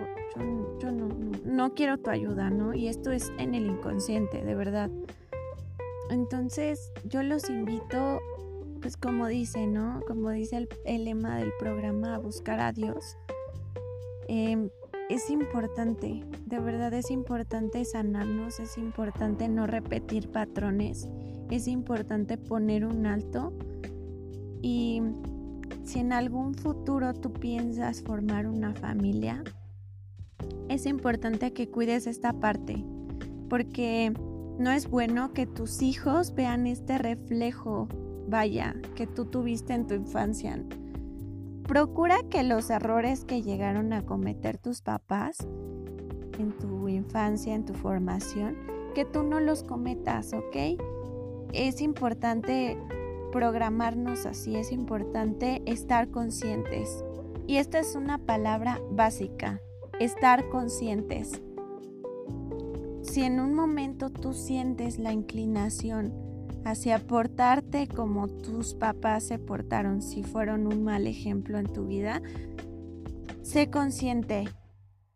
yo, 0.80 0.90
no, 0.90 1.08
no, 1.08 1.32
no, 1.44 1.74
quiero 1.74 1.98
tu 1.98 2.10
ayuda, 2.10 2.50
¿no? 2.50 2.72
Y 2.74 2.88
esto 2.88 3.10
es 3.10 3.30
en 3.38 3.54
el 3.54 3.66
inconsciente, 3.66 4.42
de 4.42 4.54
verdad. 4.54 4.90
Entonces, 6.10 6.92
yo 7.04 7.22
los 7.22 7.48
invito, 7.50 8.20
pues 8.80 8.96
como 8.96 9.26
dice, 9.26 9.66
¿no? 9.66 10.00
Como 10.08 10.30
dice 10.30 10.68
el, 10.84 11.04
lema 11.04 11.36
del 11.36 11.52
programa, 11.58 12.14
a 12.14 12.18
buscar 12.18 12.60
a 12.60 12.72
Dios. 12.72 13.16
Em, 14.26 14.70
es 15.10 15.28
importante, 15.28 16.24
de 16.46 16.60
verdad 16.60 16.94
es 16.94 17.10
importante 17.10 17.84
sanarnos, 17.84 18.60
es 18.60 18.78
importante 18.78 19.48
no 19.48 19.66
repetir 19.66 20.30
patrones, 20.30 21.08
es 21.50 21.66
importante 21.66 22.38
poner 22.38 22.84
un 22.84 23.06
alto 23.06 23.52
y 24.62 25.02
si 25.82 25.98
en 25.98 26.12
algún 26.12 26.54
futuro 26.54 27.12
tú 27.12 27.32
piensas 27.32 28.02
formar 28.02 28.46
una 28.46 28.72
familia, 28.72 29.42
es 30.68 30.86
importante 30.86 31.52
que 31.52 31.68
cuides 31.68 32.06
esta 32.06 32.32
parte, 32.34 32.84
porque 33.48 34.12
no 34.60 34.70
es 34.70 34.88
bueno 34.88 35.32
que 35.32 35.44
tus 35.44 35.82
hijos 35.82 36.36
vean 36.36 36.68
este 36.68 36.98
reflejo, 36.98 37.88
vaya, 38.28 38.76
que 38.94 39.08
tú 39.08 39.24
tuviste 39.24 39.74
en 39.74 39.88
tu 39.88 39.94
infancia. 39.94 40.64
Procura 41.70 42.24
que 42.28 42.42
los 42.42 42.68
errores 42.68 43.24
que 43.24 43.42
llegaron 43.42 43.92
a 43.92 44.04
cometer 44.04 44.58
tus 44.58 44.82
papás 44.82 45.38
en 46.36 46.50
tu 46.58 46.88
infancia, 46.88 47.54
en 47.54 47.64
tu 47.64 47.74
formación, 47.74 48.56
que 48.92 49.04
tú 49.04 49.22
no 49.22 49.38
los 49.38 49.62
cometas, 49.62 50.32
¿ok? 50.32 50.82
Es 51.52 51.80
importante 51.80 52.76
programarnos 53.30 54.26
así, 54.26 54.56
es 54.56 54.72
importante 54.72 55.62
estar 55.64 56.10
conscientes. 56.10 57.04
Y 57.46 57.58
esta 57.58 57.78
es 57.78 57.94
una 57.94 58.18
palabra 58.18 58.80
básica, 58.90 59.60
estar 60.00 60.48
conscientes. 60.48 61.40
Si 63.02 63.22
en 63.22 63.38
un 63.38 63.54
momento 63.54 64.10
tú 64.10 64.32
sientes 64.32 64.98
la 64.98 65.12
inclinación 65.12 66.29
hacia 66.64 66.98
portarte 66.98 67.88
como 67.88 68.28
tus 68.28 68.74
papás 68.74 69.24
se 69.24 69.38
portaron 69.38 70.02
si 70.02 70.22
fueron 70.22 70.66
un 70.66 70.84
mal 70.84 71.06
ejemplo 71.06 71.58
en 71.58 71.66
tu 71.66 71.86
vida, 71.86 72.22
sé 73.42 73.70
consciente 73.70 74.48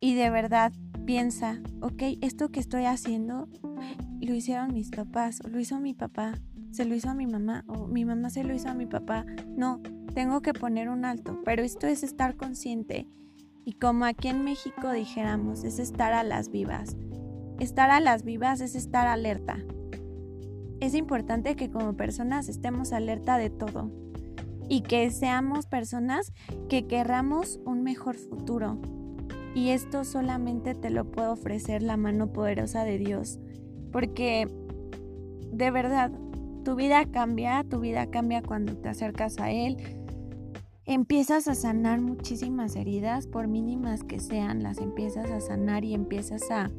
y 0.01 0.15
de 0.15 0.31
verdad 0.31 0.73
piensa, 1.07 1.61
ok, 1.81 2.03
esto 2.21 2.51
que 2.51 2.61
estoy 2.61 2.85
haciendo 2.85 3.49
lo 4.21 4.35
hicieron 4.35 4.73
mis 4.73 4.91
papás, 4.91 5.41
o 5.45 5.49
lo 5.49 5.61
hizo 5.61 5.79
mi 5.81 5.95
papá, 5.95 6.35
se 6.71 6.85
lo 6.85 6.95
hizo 6.95 7.11
a 7.11 7.15
mi 7.15 7.27
mamá, 7.27 7.65
o 7.69 7.87
mi 7.87 8.05
mamá 8.05 8.31
se 8.31 8.43
lo 8.43 8.55
hizo 8.55 8.69
a 8.69 8.75
mi 8.75 8.87
papá. 8.87 9.27
No, 9.57 9.81
tengo 10.15 10.41
que 10.41 10.55
poner 10.55 10.89
un 10.89 11.05
alto, 11.05 11.41
pero 11.45 11.63
esto 11.63 11.87
es 11.87 12.03
estar 12.03 12.37
consciente. 12.37 13.07
Y 13.67 13.75
como 13.75 14.05
aquí 14.05 14.29
en 14.29 14.45
México 14.45 14.91
dijéramos, 14.91 15.65
es 15.65 15.79
estar 15.79 16.13
a 16.13 16.25
las 16.25 16.51
vivas. 16.51 16.97
Estar 17.61 17.91
a 17.91 18.01
las 18.01 18.25
vivas 18.25 18.61
es 18.61 18.75
estar 18.75 19.07
alerta 19.07 19.59
es 20.81 20.95
importante 20.95 21.57
que 21.57 21.71
como 21.71 21.97
personas 21.97 22.49
estemos 22.49 22.93
alerta 22.93 23.39
de 23.39 23.51
todo 23.51 23.91
y 24.69 24.83
que 24.83 25.11
seamos 25.11 25.67
personas 25.67 26.33
que 26.69 26.87
querramos 26.87 27.61
un 27.65 27.83
mejor 27.83 28.17
futuro. 28.17 28.79
Y 29.55 29.71
esto 29.71 30.05
solamente 30.05 30.75
te 30.75 30.91
lo 30.91 31.11
puede 31.11 31.29
ofrecer 31.29 31.83
la 31.83 31.97
mano 31.97 32.33
poderosa 32.33 32.85
de 32.85 32.99
Dios. 32.99 33.39
Porque 33.93 34.49
de 35.53 35.71
verdad, 35.71 36.11
tu 36.65 36.75
vida 36.75 37.05
cambia, 37.05 37.63
tu 37.63 37.79
vida 37.79 38.11
cambia 38.11 38.43
cuando 38.43 38.77
te 38.77 38.89
acercas 38.89 39.39
a 39.39 39.53
Él. 39.53 39.77
Empiezas 40.87 41.47
a 41.49 41.55
sanar 41.55 42.01
muchísimas 42.01 42.77
heridas, 42.77 43.27
por 43.27 43.47
mínimas 43.47 44.03
que 44.03 44.19
sean, 44.19 44.63
las 44.63 44.79
empiezas 44.79 45.31
a 45.31 45.41
sanar 45.41 45.85
y 45.85 45.95
empiezas 45.95 46.51
a, 46.51 46.71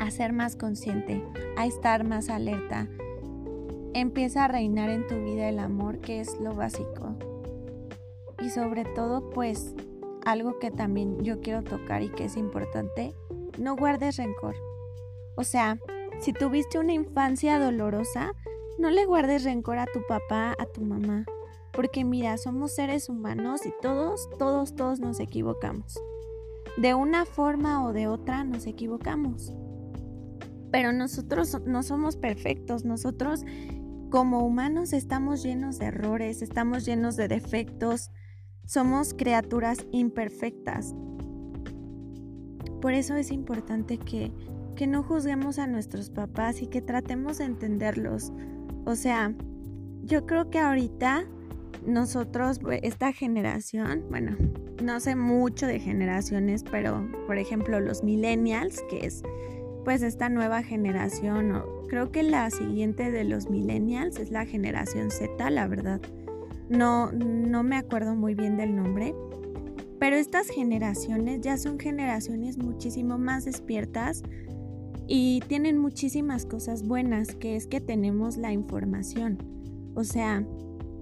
a 0.00 0.10
ser 0.10 0.32
más 0.32 0.56
consciente, 0.56 1.22
a 1.56 1.66
estar 1.66 2.04
más 2.04 2.30
alerta, 2.30 2.88
empieza 3.92 4.44
a 4.44 4.48
reinar 4.48 4.88
en 4.90 5.06
tu 5.06 5.16
vida 5.16 5.48
el 5.48 5.58
amor, 5.58 5.98
que 5.98 6.20
es 6.20 6.40
lo 6.40 6.54
básico. 6.54 7.16
Y 8.40 8.50
sobre 8.50 8.84
todo, 8.84 9.30
pues, 9.30 9.74
algo 10.24 10.58
que 10.58 10.70
también 10.70 11.22
yo 11.22 11.40
quiero 11.40 11.62
tocar 11.62 12.02
y 12.02 12.08
que 12.08 12.24
es 12.24 12.36
importante, 12.36 13.14
no 13.58 13.76
guardes 13.76 14.16
rencor. 14.16 14.56
O 15.36 15.44
sea, 15.44 15.78
si 16.20 16.32
tuviste 16.32 16.78
una 16.78 16.94
infancia 16.94 17.58
dolorosa, 17.58 18.32
no 18.78 18.90
le 18.90 19.04
guardes 19.04 19.44
rencor 19.44 19.78
a 19.78 19.86
tu 19.86 20.00
papá, 20.08 20.54
a 20.58 20.66
tu 20.66 20.80
mamá. 20.80 21.26
Porque 21.72 22.04
mira, 22.04 22.38
somos 22.38 22.72
seres 22.72 23.08
humanos 23.08 23.66
y 23.66 23.72
todos, 23.82 24.28
todos, 24.38 24.74
todos 24.74 24.98
nos 24.98 25.20
equivocamos. 25.20 25.98
De 26.78 26.94
una 26.94 27.26
forma 27.26 27.84
o 27.84 27.92
de 27.92 28.08
otra 28.08 28.44
nos 28.44 28.66
equivocamos. 28.66 29.52
Pero 30.70 30.92
nosotros 30.92 31.60
no 31.66 31.82
somos 31.82 32.16
perfectos, 32.16 32.84
nosotros 32.84 33.44
como 34.10 34.44
humanos 34.44 34.92
estamos 34.92 35.42
llenos 35.42 35.78
de 35.78 35.86
errores, 35.86 36.42
estamos 36.42 36.84
llenos 36.84 37.16
de 37.16 37.28
defectos, 37.28 38.10
somos 38.66 39.14
criaturas 39.14 39.86
imperfectas. 39.92 40.94
Por 42.80 42.92
eso 42.92 43.14
es 43.16 43.30
importante 43.30 43.98
que, 43.98 44.32
que 44.74 44.86
no 44.86 45.02
juzguemos 45.02 45.58
a 45.58 45.66
nuestros 45.66 46.10
papás 46.10 46.62
y 46.62 46.66
que 46.66 46.82
tratemos 46.82 47.38
de 47.38 47.44
entenderlos. 47.44 48.32
O 48.84 48.94
sea, 48.96 49.34
yo 50.02 50.26
creo 50.26 50.50
que 50.50 50.58
ahorita 50.58 51.26
nosotros, 51.86 52.60
esta 52.82 53.12
generación, 53.12 54.04
bueno, 54.10 54.36
no 54.82 55.00
sé 55.00 55.14
mucho 55.14 55.66
de 55.66 55.78
generaciones, 55.78 56.64
pero 56.64 57.08
por 57.26 57.38
ejemplo 57.38 57.80
los 57.80 58.02
millennials, 58.02 58.82
que 58.88 59.06
es 59.06 59.22
pues 59.84 60.02
esta 60.02 60.28
nueva 60.28 60.62
generación, 60.62 61.62
creo 61.88 62.10
que 62.10 62.22
la 62.22 62.50
siguiente 62.50 63.10
de 63.10 63.24
los 63.24 63.48
millennials 63.50 64.18
es 64.18 64.30
la 64.30 64.46
generación 64.46 65.10
Z, 65.10 65.50
la 65.50 65.66
verdad. 65.66 66.00
No, 66.68 67.10
no 67.12 67.62
me 67.62 67.76
acuerdo 67.76 68.14
muy 68.14 68.34
bien 68.34 68.56
del 68.56 68.76
nombre, 68.76 69.14
pero 69.98 70.16
estas 70.16 70.48
generaciones 70.48 71.40
ya 71.40 71.56
son 71.56 71.78
generaciones 71.78 72.58
muchísimo 72.58 73.18
más 73.18 73.44
despiertas 73.44 74.22
y 75.06 75.40
tienen 75.48 75.76
muchísimas 75.76 76.46
cosas 76.46 76.84
buenas, 76.84 77.34
que 77.34 77.56
es 77.56 77.66
que 77.66 77.80
tenemos 77.80 78.36
la 78.36 78.52
información. 78.52 79.38
O 79.94 80.04
sea, 80.04 80.44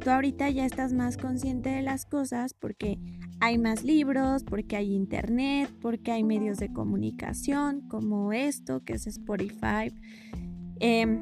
tú 0.01 0.11
ahorita 0.11 0.49
ya 0.51 0.65
estás 0.65 0.95
más 0.95 1.17
consciente 1.17 1.69
de 1.69 1.83
las 1.83 2.07
cosas 2.07 2.55
porque 2.55 2.99
hay 3.41 3.59
más 3.59 3.85
libros, 3.85 4.45
porque 4.45 4.77
hay 4.77 4.95
internet, 4.95 5.71
porque 5.81 6.13
hay 6.13 6.25
medios 6.25 6.59
de 6.59 6.73
comunicación 6.73 7.83
como 7.83 8.33
esto, 8.33 8.83
que 8.85 8.95
es 8.95 9.07
Spotify, 9.07 9.93
em, 10.81 11.21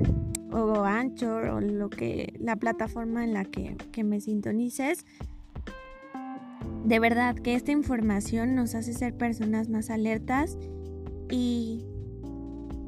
o 0.52 0.84
Anchor, 0.84 1.46
o 1.48 1.60
lo 1.60 1.90
que, 1.90 2.34
la 2.38 2.56
plataforma 2.56 3.24
en 3.24 3.34
la 3.34 3.44
que, 3.44 3.76
que 3.92 4.04
me 4.04 4.20
sintonices. 4.20 5.04
De 6.84 6.98
verdad 7.00 7.34
que 7.34 7.54
esta 7.54 7.72
información 7.72 8.54
nos 8.54 8.74
hace 8.74 8.94
ser 8.94 9.16
personas 9.16 9.68
más 9.68 9.90
alertas 9.90 10.56
y 11.30 11.84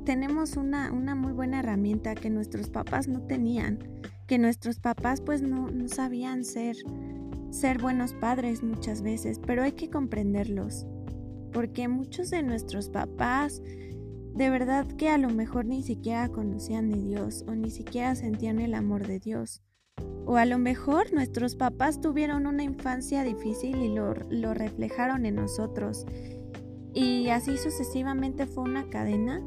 tenemos 0.04 0.56
una, 0.56 0.92
una 0.92 1.14
muy 1.14 1.32
buena 1.32 1.58
herramienta 1.58 2.14
que 2.14 2.30
nuestros 2.30 2.70
papás 2.70 3.08
no 3.08 3.20
tenían, 3.22 3.78
que 4.26 4.38
nuestros 4.38 4.78
papás 4.78 5.20
pues 5.20 5.42
no, 5.42 5.70
no 5.70 5.88
sabían 5.88 6.44
ser, 6.44 6.76
ser 7.50 7.78
buenos 7.80 8.12
padres 8.12 8.62
muchas 8.62 9.02
veces, 9.02 9.40
pero 9.44 9.62
hay 9.62 9.72
que 9.72 9.90
comprenderlos, 9.90 10.86
porque 11.52 11.88
muchos 11.88 12.30
de 12.30 12.42
nuestros 12.42 12.88
papás 12.88 13.62
de 14.38 14.50
verdad 14.50 14.86
que 14.86 15.08
a 15.08 15.18
lo 15.18 15.30
mejor 15.30 15.64
ni 15.64 15.82
siquiera 15.82 16.28
conocían 16.28 16.90
de 16.90 17.02
Dios 17.02 17.44
o 17.48 17.56
ni 17.56 17.70
siquiera 17.70 18.14
sentían 18.14 18.60
el 18.60 18.74
amor 18.74 19.04
de 19.06 19.18
Dios. 19.18 19.62
O 20.26 20.36
a 20.36 20.44
lo 20.44 20.58
mejor 20.58 21.12
nuestros 21.12 21.56
papás 21.56 22.00
tuvieron 22.00 22.46
una 22.46 22.62
infancia 22.62 23.24
difícil 23.24 23.76
y 23.82 23.88
lo, 23.88 24.14
lo 24.30 24.54
reflejaron 24.54 25.26
en 25.26 25.34
nosotros. 25.34 26.06
Y 26.94 27.30
así 27.30 27.56
sucesivamente 27.56 28.46
fue 28.46 28.62
una 28.62 28.88
cadena 28.88 29.42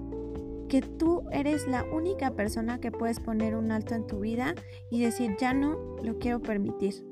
que 0.67 0.81
tú 0.81 1.23
eres 1.31 1.67
la 1.67 1.85
única 1.85 2.31
persona 2.31 2.79
que 2.79 2.91
puedes 2.91 3.19
poner 3.19 3.55
un 3.55 3.71
alto 3.71 3.95
en 3.95 4.07
tu 4.07 4.19
vida 4.19 4.55
y 4.89 5.01
decir, 5.01 5.37
ya 5.39 5.53
no 5.53 5.97
lo 6.03 6.17
quiero 6.19 6.41
permitir. 6.41 7.10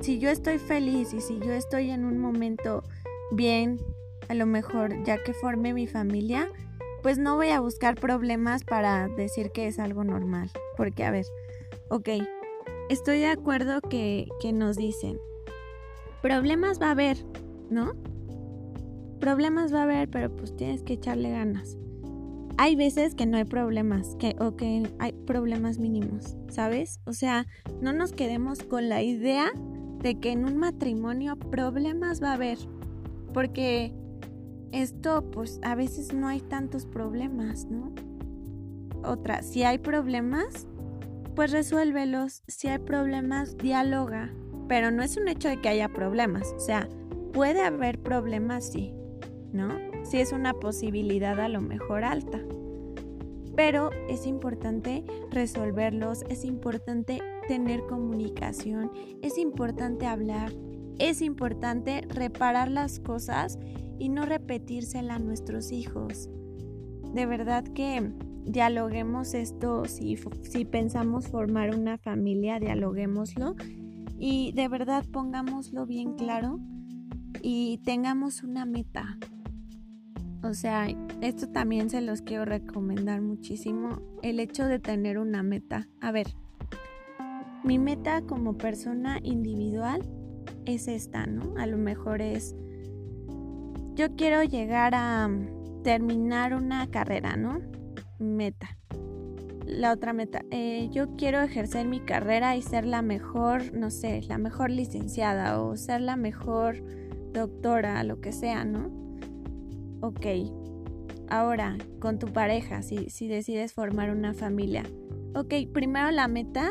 Si 0.00 0.18
yo 0.18 0.30
estoy 0.30 0.58
feliz 0.58 1.12
y 1.12 1.20
si 1.20 1.38
yo 1.38 1.52
estoy 1.52 1.90
en 1.90 2.04
un 2.04 2.18
momento 2.18 2.82
bien, 3.32 3.80
a 4.28 4.34
lo 4.34 4.46
mejor 4.46 5.02
ya 5.04 5.22
que 5.22 5.32
formé 5.32 5.72
mi 5.72 5.86
familia, 5.86 6.48
pues 7.02 7.18
no 7.18 7.36
voy 7.36 7.48
a 7.48 7.60
buscar 7.60 7.94
problemas 7.94 8.64
para 8.64 9.08
decir 9.08 9.50
que 9.52 9.66
es 9.66 9.78
algo 9.78 10.04
normal. 10.04 10.50
Porque, 10.76 11.04
a 11.04 11.10
ver, 11.10 11.26
ok, 11.88 12.08
estoy 12.88 13.20
de 13.20 13.26
acuerdo 13.26 13.80
que, 13.80 14.28
que 14.40 14.52
nos 14.52 14.76
dicen, 14.76 15.18
problemas 16.22 16.80
va 16.80 16.88
a 16.88 16.92
haber, 16.92 17.16
¿no? 17.70 17.94
Problemas 19.20 19.72
va 19.72 19.80
a 19.80 19.84
haber, 19.84 20.08
pero 20.08 20.34
pues 20.34 20.54
tienes 20.56 20.82
que 20.82 20.94
echarle 20.94 21.30
ganas. 21.30 21.78
Hay 22.58 22.74
veces 22.74 23.14
que 23.14 23.26
no 23.26 23.36
hay 23.36 23.44
problemas, 23.44 24.16
que, 24.18 24.34
o 24.40 24.56
que 24.56 24.88
hay 24.98 25.12
problemas 25.26 25.78
mínimos, 25.78 26.36
¿sabes? 26.48 27.00
O 27.04 27.12
sea, 27.12 27.46
no 27.80 27.92
nos 27.92 28.12
quedemos 28.12 28.62
con 28.62 28.88
la 28.88 29.02
idea 29.02 29.52
de 30.02 30.18
que 30.20 30.32
en 30.32 30.44
un 30.44 30.56
matrimonio 30.56 31.36
problemas 31.36 32.22
va 32.22 32.30
a 32.30 32.34
haber. 32.34 32.58
Porque 33.32 33.92
esto 34.72 35.30
pues 35.30 35.60
a 35.62 35.74
veces 35.74 36.12
no 36.12 36.28
hay 36.28 36.40
tantos 36.40 36.86
problemas, 36.86 37.66
¿no? 37.66 37.92
Otra, 39.04 39.42
si 39.42 39.62
hay 39.62 39.78
problemas, 39.78 40.66
pues 41.36 41.52
resuélvelos. 41.52 42.42
Si 42.48 42.68
hay 42.68 42.78
problemas, 42.78 43.56
dialoga. 43.58 44.32
Pero 44.68 44.90
no 44.90 45.02
es 45.02 45.16
un 45.16 45.28
hecho 45.28 45.48
de 45.48 45.60
que 45.60 45.68
haya 45.68 45.88
problemas. 45.88 46.52
O 46.56 46.60
sea, 46.60 46.88
puede 47.32 47.62
haber 47.62 48.00
problemas, 48.00 48.72
sí, 48.72 48.94
¿no? 49.52 49.68
Sí 50.02 50.18
es 50.18 50.32
una 50.32 50.54
posibilidad 50.54 51.38
a 51.38 51.48
lo 51.48 51.60
mejor 51.60 52.04
alta. 52.04 52.40
Pero 53.54 53.90
es 54.08 54.26
importante 54.26 55.04
resolverlos, 55.30 56.24
es 56.28 56.44
importante 56.44 57.20
tener 57.48 57.86
comunicación, 57.86 58.90
es 59.22 59.38
importante 59.38 60.06
hablar, 60.06 60.52
es 60.98 61.22
importante 61.22 62.02
reparar 62.08 62.70
las 62.70 63.00
cosas 63.00 63.58
y 63.98 64.08
no 64.08 64.26
repetírsela 64.26 65.16
a 65.16 65.18
nuestros 65.18 65.72
hijos. 65.72 66.28
De 67.14 67.26
verdad 67.26 67.64
que 67.64 68.12
dialoguemos 68.44 69.34
esto, 69.34 69.84
si, 69.86 70.16
si 70.42 70.64
pensamos 70.64 71.28
formar 71.28 71.74
una 71.74 71.98
familia, 71.98 72.60
dialoguémoslo 72.60 73.56
y 74.18 74.52
de 74.52 74.68
verdad 74.68 75.04
pongámoslo 75.12 75.86
bien 75.86 76.14
claro 76.14 76.60
y 77.42 77.78
tengamos 77.84 78.42
una 78.42 78.64
meta. 78.64 79.18
O 80.42 80.54
sea, 80.54 80.86
esto 81.22 81.48
también 81.48 81.90
se 81.90 82.00
los 82.00 82.22
quiero 82.22 82.44
recomendar 82.44 83.20
muchísimo, 83.20 84.00
el 84.22 84.38
hecho 84.38 84.64
de 84.66 84.78
tener 84.78 85.18
una 85.18 85.42
meta. 85.42 85.88
A 86.00 86.12
ver, 86.12 86.28
mi 87.66 87.78
meta 87.78 88.22
como 88.22 88.56
persona 88.56 89.18
individual 89.22 90.02
es 90.66 90.86
esta, 90.86 91.26
¿no? 91.26 91.54
A 91.58 91.66
lo 91.66 91.76
mejor 91.76 92.22
es 92.22 92.54
yo 93.94 94.14
quiero 94.14 94.42
llegar 94.44 94.94
a 94.94 95.26
mm, 95.26 95.82
terminar 95.82 96.54
una 96.54 96.88
carrera, 96.90 97.36
¿no? 97.36 97.60
Meta. 98.18 98.76
La 99.66 99.90
otra 99.92 100.12
meta, 100.12 100.42
eh, 100.50 100.88
yo 100.92 101.16
quiero 101.16 101.40
ejercer 101.40 101.86
mi 101.88 101.98
carrera 102.00 102.56
y 102.56 102.62
ser 102.62 102.86
la 102.86 103.02
mejor, 103.02 103.74
no 103.74 103.90
sé, 103.90 104.22
la 104.28 104.38
mejor 104.38 104.70
licenciada 104.70 105.60
o 105.60 105.76
ser 105.76 106.02
la 106.02 106.16
mejor 106.16 106.76
doctora, 107.32 108.04
lo 108.04 108.20
que 108.20 108.30
sea, 108.30 108.64
¿no? 108.64 108.92
Ok, 110.02 110.26
ahora 111.28 111.76
con 111.98 112.20
tu 112.20 112.28
pareja, 112.28 112.82
si, 112.82 113.10
si 113.10 113.26
decides 113.26 113.72
formar 113.72 114.10
una 114.10 114.34
familia. 114.34 114.84
Ok, 115.34 115.54
primero 115.72 116.10
la 116.12 116.28
meta, 116.28 116.70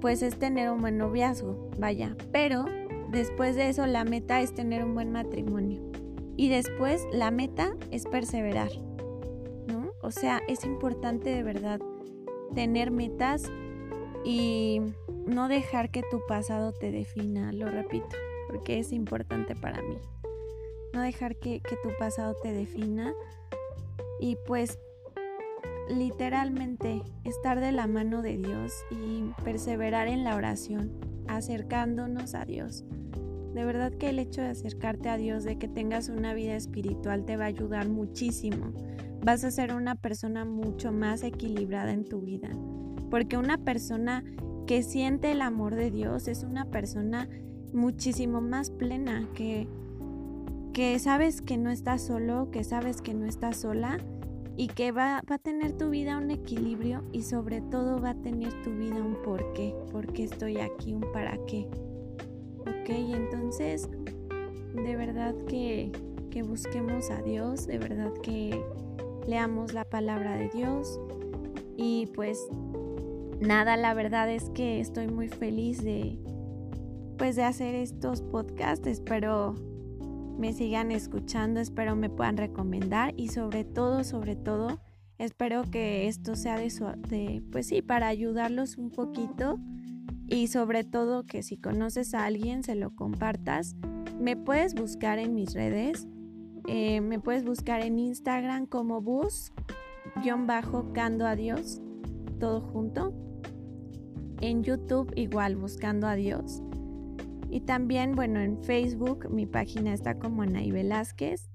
pues 0.00 0.22
es 0.22 0.38
tener 0.38 0.70
un 0.70 0.80
buen 0.80 0.98
noviazgo, 0.98 1.70
vaya, 1.78 2.16
pero 2.32 2.66
Después 3.10 3.56
de 3.56 3.70
eso, 3.70 3.86
la 3.86 4.04
meta 4.04 4.42
es 4.42 4.52
tener 4.52 4.84
un 4.84 4.94
buen 4.94 5.10
matrimonio. 5.10 5.80
Y 6.36 6.50
después, 6.50 7.06
la 7.10 7.30
meta 7.30 7.74
es 7.90 8.04
perseverar. 8.04 8.70
¿No? 9.66 9.92
O 10.02 10.10
sea, 10.10 10.42
es 10.46 10.64
importante 10.64 11.30
de 11.30 11.42
verdad 11.42 11.80
tener 12.54 12.90
metas 12.90 13.50
y 14.24 14.82
no 15.26 15.48
dejar 15.48 15.90
que 15.90 16.02
tu 16.10 16.20
pasado 16.26 16.72
te 16.72 16.90
defina, 16.90 17.50
lo 17.52 17.70
repito, 17.70 18.16
porque 18.46 18.78
es 18.78 18.92
importante 18.92 19.56
para 19.56 19.80
mí. 19.80 19.96
No 20.92 21.00
dejar 21.00 21.36
que, 21.36 21.60
que 21.60 21.76
tu 21.76 21.90
pasado 21.98 22.36
te 22.42 22.52
defina 22.52 23.14
y 24.20 24.36
pues 24.46 24.78
literalmente 25.88 27.02
estar 27.24 27.60
de 27.60 27.72
la 27.72 27.86
mano 27.86 28.22
de 28.22 28.36
Dios 28.36 28.72
y 28.90 29.32
perseverar 29.42 30.08
en 30.08 30.24
la 30.24 30.36
oración, 30.36 30.92
acercándonos 31.26 32.34
a 32.34 32.44
Dios. 32.44 32.84
De 33.54 33.64
verdad 33.64 33.92
que 33.92 34.10
el 34.10 34.18
hecho 34.18 34.42
de 34.42 34.48
acercarte 34.48 35.08
a 35.08 35.16
Dios, 35.16 35.44
de 35.44 35.58
que 35.58 35.68
tengas 35.68 36.08
una 36.08 36.34
vida 36.34 36.54
espiritual, 36.54 37.24
te 37.24 37.36
va 37.36 37.44
a 37.44 37.48
ayudar 37.48 37.88
muchísimo. 37.88 38.72
Vas 39.24 39.42
a 39.44 39.50
ser 39.50 39.74
una 39.74 39.94
persona 39.94 40.44
mucho 40.44 40.92
más 40.92 41.22
equilibrada 41.22 41.92
en 41.92 42.04
tu 42.04 42.20
vida. 42.20 42.50
Porque 43.10 43.36
una 43.36 43.58
persona 43.58 44.22
que 44.66 44.82
siente 44.82 45.32
el 45.32 45.40
amor 45.40 45.74
de 45.74 45.90
Dios 45.90 46.28
es 46.28 46.44
una 46.44 46.66
persona 46.66 47.28
muchísimo 47.72 48.40
más 48.40 48.70
plena, 48.70 49.26
que, 49.34 49.66
que 50.72 50.98
sabes 50.98 51.40
que 51.40 51.56
no 51.56 51.70
estás 51.70 52.02
solo, 52.02 52.50
que 52.50 52.64
sabes 52.64 53.00
que 53.00 53.14
no 53.14 53.24
estás 53.24 53.56
sola 53.56 53.98
y 54.58 54.66
que 54.66 54.90
va, 54.90 55.22
va, 55.30 55.36
a 55.36 55.38
tener 55.38 55.72
tu 55.78 55.88
vida 55.88 56.18
un 56.18 56.32
equilibrio 56.32 57.04
y 57.12 57.22
sobre 57.22 57.60
todo 57.60 58.00
va 58.00 58.10
a 58.10 58.14
tener 58.14 58.52
tu 58.64 58.72
vida 58.72 58.96
un 58.96 59.14
porqué, 59.22 59.72
porque 59.92 60.24
estoy 60.24 60.58
aquí, 60.58 60.92
un 60.92 61.12
para 61.12 61.38
qué. 61.46 61.68
Ok, 62.62 62.88
entonces 62.90 63.88
de 64.74 64.96
verdad 64.96 65.32
que, 65.46 65.92
que 66.30 66.42
busquemos 66.42 67.08
a 67.10 67.22
Dios, 67.22 67.68
de 67.68 67.78
verdad 67.78 68.12
que 68.20 68.60
leamos 69.28 69.74
la 69.74 69.84
palabra 69.84 70.36
de 70.36 70.48
Dios 70.48 70.98
y 71.76 72.06
pues 72.16 72.48
nada, 73.40 73.76
la 73.76 73.94
verdad 73.94 74.28
es 74.28 74.50
que 74.50 74.80
estoy 74.80 75.06
muy 75.06 75.28
feliz 75.28 75.84
de 75.84 76.18
pues 77.16 77.36
de 77.36 77.44
hacer 77.44 77.76
estos 77.76 78.22
podcasts, 78.22 78.88
espero 78.88 79.54
me 80.38 80.52
sigan 80.52 80.92
escuchando, 80.92 81.60
espero 81.60 81.96
me 81.96 82.08
puedan 82.08 82.36
recomendar 82.36 83.12
y 83.16 83.28
sobre 83.28 83.64
todo, 83.64 84.04
sobre 84.04 84.36
todo, 84.36 84.78
espero 85.18 85.64
que 85.64 86.06
esto 86.06 86.36
sea 86.36 86.56
de, 86.56 86.70
su, 86.70 86.84
de 87.08 87.42
pues 87.50 87.66
sí, 87.66 87.82
para 87.82 88.06
ayudarlos 88.06 88.78
un 88.78 88.90
poquito 88.90 89.58
y 90.28 90.46
sobre 90.46 90.84
todo 90.84 91.26
que 91.26 91.42
si 91.42 91.56
conoces 91.56 92.14
a 92.14 92.24
alguien 92.24 92.62
se 92.62 92.76
lo 92.76 92.94
compartas. 92.94 93.74
Me 94.20 94.36
puedes 94.36 94.74
buscar 94.74 95.18
en 95.18 95.34
mis 95.34 95.54
redes, 95.54 96.06
eh, 96.68 97.00
me 97.00 97.18
puedes 97.18 97.44
buscar 97.44 97.84
en 97.84 97.98
Instagram 97.98 98.66
como 98.66 99.00
bus-cando 99.00 100.54
a 101.26 101.34
Dios, 101.34 101.80
todo 102.38 102.60
junto. 102.60 103.12
En 104.40 104.62
YouTube 104.62 105.12
igual 105.16 105.56
buscando 105.56 106.06
a 106.06 106.14
Dios. 106.14 106.62
Y 107.50 107.60
también, 107.60 108.14
bueno, 108.14 108.40
en 108.40 108.62
Facebook 108.62 109.30
mi 109.30 109.46
página 109.46 109.94
está 109.94 110.18
como 110.18 110.42
Anaí 110.42 110.70
Velázquez. 110.70 111.48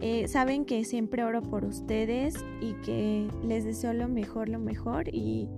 Eh, 0.00 0.28
saben 0.28 0.64
que 0.64 0.84
siempre 0.84 1.24
oro 1.24 1.42
por 1.42 1.64
ustedes 1.64 2.34
y 2.60 2.74
que 2.84 3.28
les 3.42 3.64
deseo 3.64 3.92
lo 3.92 4.08
mejor, 4.08 4.48
lo 4.48 4.58
mejor 4.58 5.08
y 5.08 5.48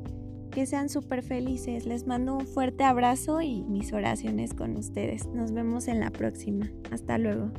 que 0.51 0.67
sean 0.67 0.89
súper 0.89 1.23
felices. 1.23 1.87
Les 1.87 2.07
mando 2.07 2.37
un 2.37 2.47
fuerte 2.47 2.85
abrazo 2.85 3.41
y 3.41 3.65
mis 3.65 3.93
oraciones 3.93 4.55
con 4.55 4.77
ustedes. 4.77 5.27
Nos 5.27 5.53
vemos 5.53 5.89
en 5.89 6.01
la 6.01 6.11
próxima. 6.11 6.71
Hasta 6.93 7.19
luego. 7.19 7.51